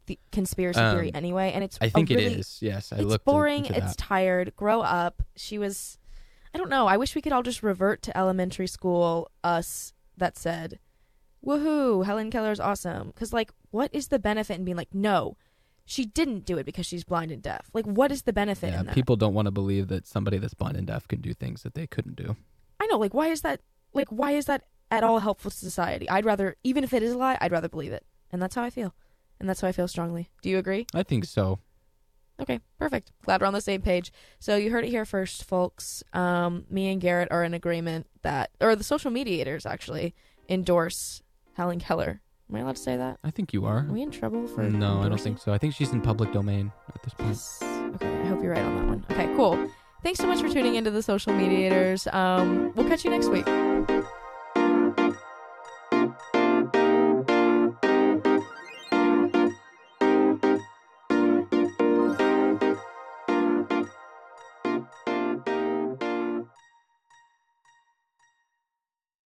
the 0.06 0.18
conspiracy 0.32 0.80
Um, 0.80 0.96
theory 0.96 1.14
anyway, 1.14 1.52
and 1.54 1.64
it's 1.64 1.78
I 1.82 1.90
think 1.90 2.10
really, 2.10 2.26
it 2.26 2.40
is. 2.40 2.60
Yes, 2.62 2.92
I 2.92 2.98
it's 2.98 3.18
boring. 3.20 3.66
It's 3.66 3.96
tired. 3.96 4.56
Grow 4.56 4.82
up. 4.82 5.22
She 5.36 5.58
was. 5.60 5.98
I 6.54 6.58
don't 6.58 6.70
know. 6.70 6.88
I 6.88 6.98
wish 6.98 7.14
we 7.14 7.22
could 7.22 7.32
all 7.32 7.44
just 7.44 7.62
revert 7.62 8.02
to 8.04 8.18
elementary 8.18 8.66
school 8.66 9.30
us 9.44 9.94
that 10.18 10.38
said, 10.38 10.80
"Woohoo! 11.46 12.06
Helen 12.06 12.32
Keller's 12.32 12.60
awesome." 12.60 13.08
Because 13.08 13.34
like, 13.34 13.52
what 13.72 13.92
is 13.94 14.08
the 14.08 14.18
benefit 14.18 14.58
in 14.58 14.66
being 14.66 14.78
like, 14.78 14.94
no, 14.94 15.38
she 15.86 16.06
didn't 16.06 16.46
do 16.46 16.58
it 16.58 16.66
because 16.66 16.86
she's 16.86 17.04
blind 17.04 17.32
and 17.32 17.42
deaf. 17.42 17.70
Like, 17.74 17.86
what 17.86 18.12
is 18.12 18.22
the 18.22 18.34
benefit 18.34 18.74
yeah, 18.74 18.82
in 18.82 18.86
that? 18.88 18.96
people 18.96 19.16
don't 19.16 19.34
want 19.34 19.48
to 19.48 19.52
believe 19.52 19.88
that 19.88 20.06
somebody 20.06 20.38
that's 20.38 20.54
blind 20.54 20.78
and 20.78 20.86
deaf 20.86 21.08
can 21.08 21.20
do 21.20 21.34
things 21.34 21.64
that 21.64 21.74
they 21.74 21.88
couldn't 21.88 22.16
do. 22.16 22.36
I 22.80 22.88
know. 22.88 22.98
Like, 22.98 23.14
why 23.14 23.28
is 23.30 23.42
that? 23.42 23.62
Like, 23.94 24.10
why 24.10 24.32
is 24.32 24.46
that 24.46 24.66
at 24.92 25.04
all 25.04 25.20
helpful 25.20 25.52
to 25.52 25.58
society? 25.58 26.10
I'd 26.10 26.26
rather, 26.26 26.56
even 26.64 26.84
if 26.84 26.94
it 26.94 27.04
is 27.04 27.14
a 27.14 27.18
lie, 27.18 27.38
I'd 27.42 27.52
rather 27.52 27.70
believe 27.70 27.92
it, 27.92 28.06
and 28.32 28.42
that's 28.42 28.56
how 28.56 28.64
I 28.64 28.70
feel, 28.70 28.94
and 29.40 29.48
that's 29.50 29.62
how 29.62 29.68
I 29.68 29.72
feel 29.72 29.88
strongly. 29.88 30.30
Do 30.42 30.50
you 30.50 30.58
agree? 30.58 30.88
I 30.94 31.04
think 31.04 31.26
so. 31.26 31.60
Okay, 32.42 32.60
perfect. 32.78 33.12
Glad 33.26 33.42
we're 33.42 33.48
on 33.48 33.54
the 33.54 33.62
same 33.62 33.82
page. 33.82 34.14
So 34.40 34.56
you 34.56 34.72
heard 34.72 34.86
it 34.86 34.90
here 34.90 35.04
first, 35.04 35.44
folks. 35.44 36.04
Um, 36.14 36.66
me 36.70 36.90
and 36.90 37.02
Garrett 37.02 37.28
are 37.32 37.44
in 37.44 37.54
agreement 37.54 38.08
that, 38.22 38.52
or 38.62 38.76
the 38.76 38.84
social 38.84 39.12
mediators 39.12 39.66
actually 39.66 40.16
endorse 40.48 41.22
Helen 41.54 41.80
Keller. 41.80 42.22
Am 42.50 42.56
I 42.56 42.60
allowed 42.62 42.78
to 42.78 42.82
say 42.82 42.96
that? 42.98 43.20
I 43.24 43.30
think 43.30 43.54
you 43.54 43.66
are. 43.66 43.80
Are 43.80 43.92
we 43.92 44.02
in 44.02 44.10
trouble 44.10 44.48
for? 44.48 44.64
No, 44.64 45.02
I 45.02 45.10
don't 45.10 45.20
think 45.20 45.38
so. 45.40 45.52
I 45.54 45.58
think 45.58 45.76
she's 45.76 45.92
in 45.92 46.02
public 46.02 46.32
domain 46.32 46.72
at 46.96 47.04
this 47.04 47.14
point. 47.14 47.30
Yes. 47.30 47.60
Okay, 47.96 48.22
I 48.22 48.26
hope 48.26 48.42
you're 48.42 48.54
right 48.54 48.64
on 48.64 48.76
that 48.78 48.88
one. 48.88 49.06
Okay, 49.12 49.28
cool. 49.36 49.70
Thanks 50.02 50.20
so 50.20 50.28
much 50.28 50.42
for 50.42 50.50
tuning 50.50 50.76
into 50.76 50.92
the 50.92 51.04
social 51.04 51.34
mediators. 51.34 52.08
Um, 52.08 52.72
we'll 52.76 52.88
catch 52.88 53.04
you 53.04 53.12
next 53.12 53.28
week. 53.28 53.46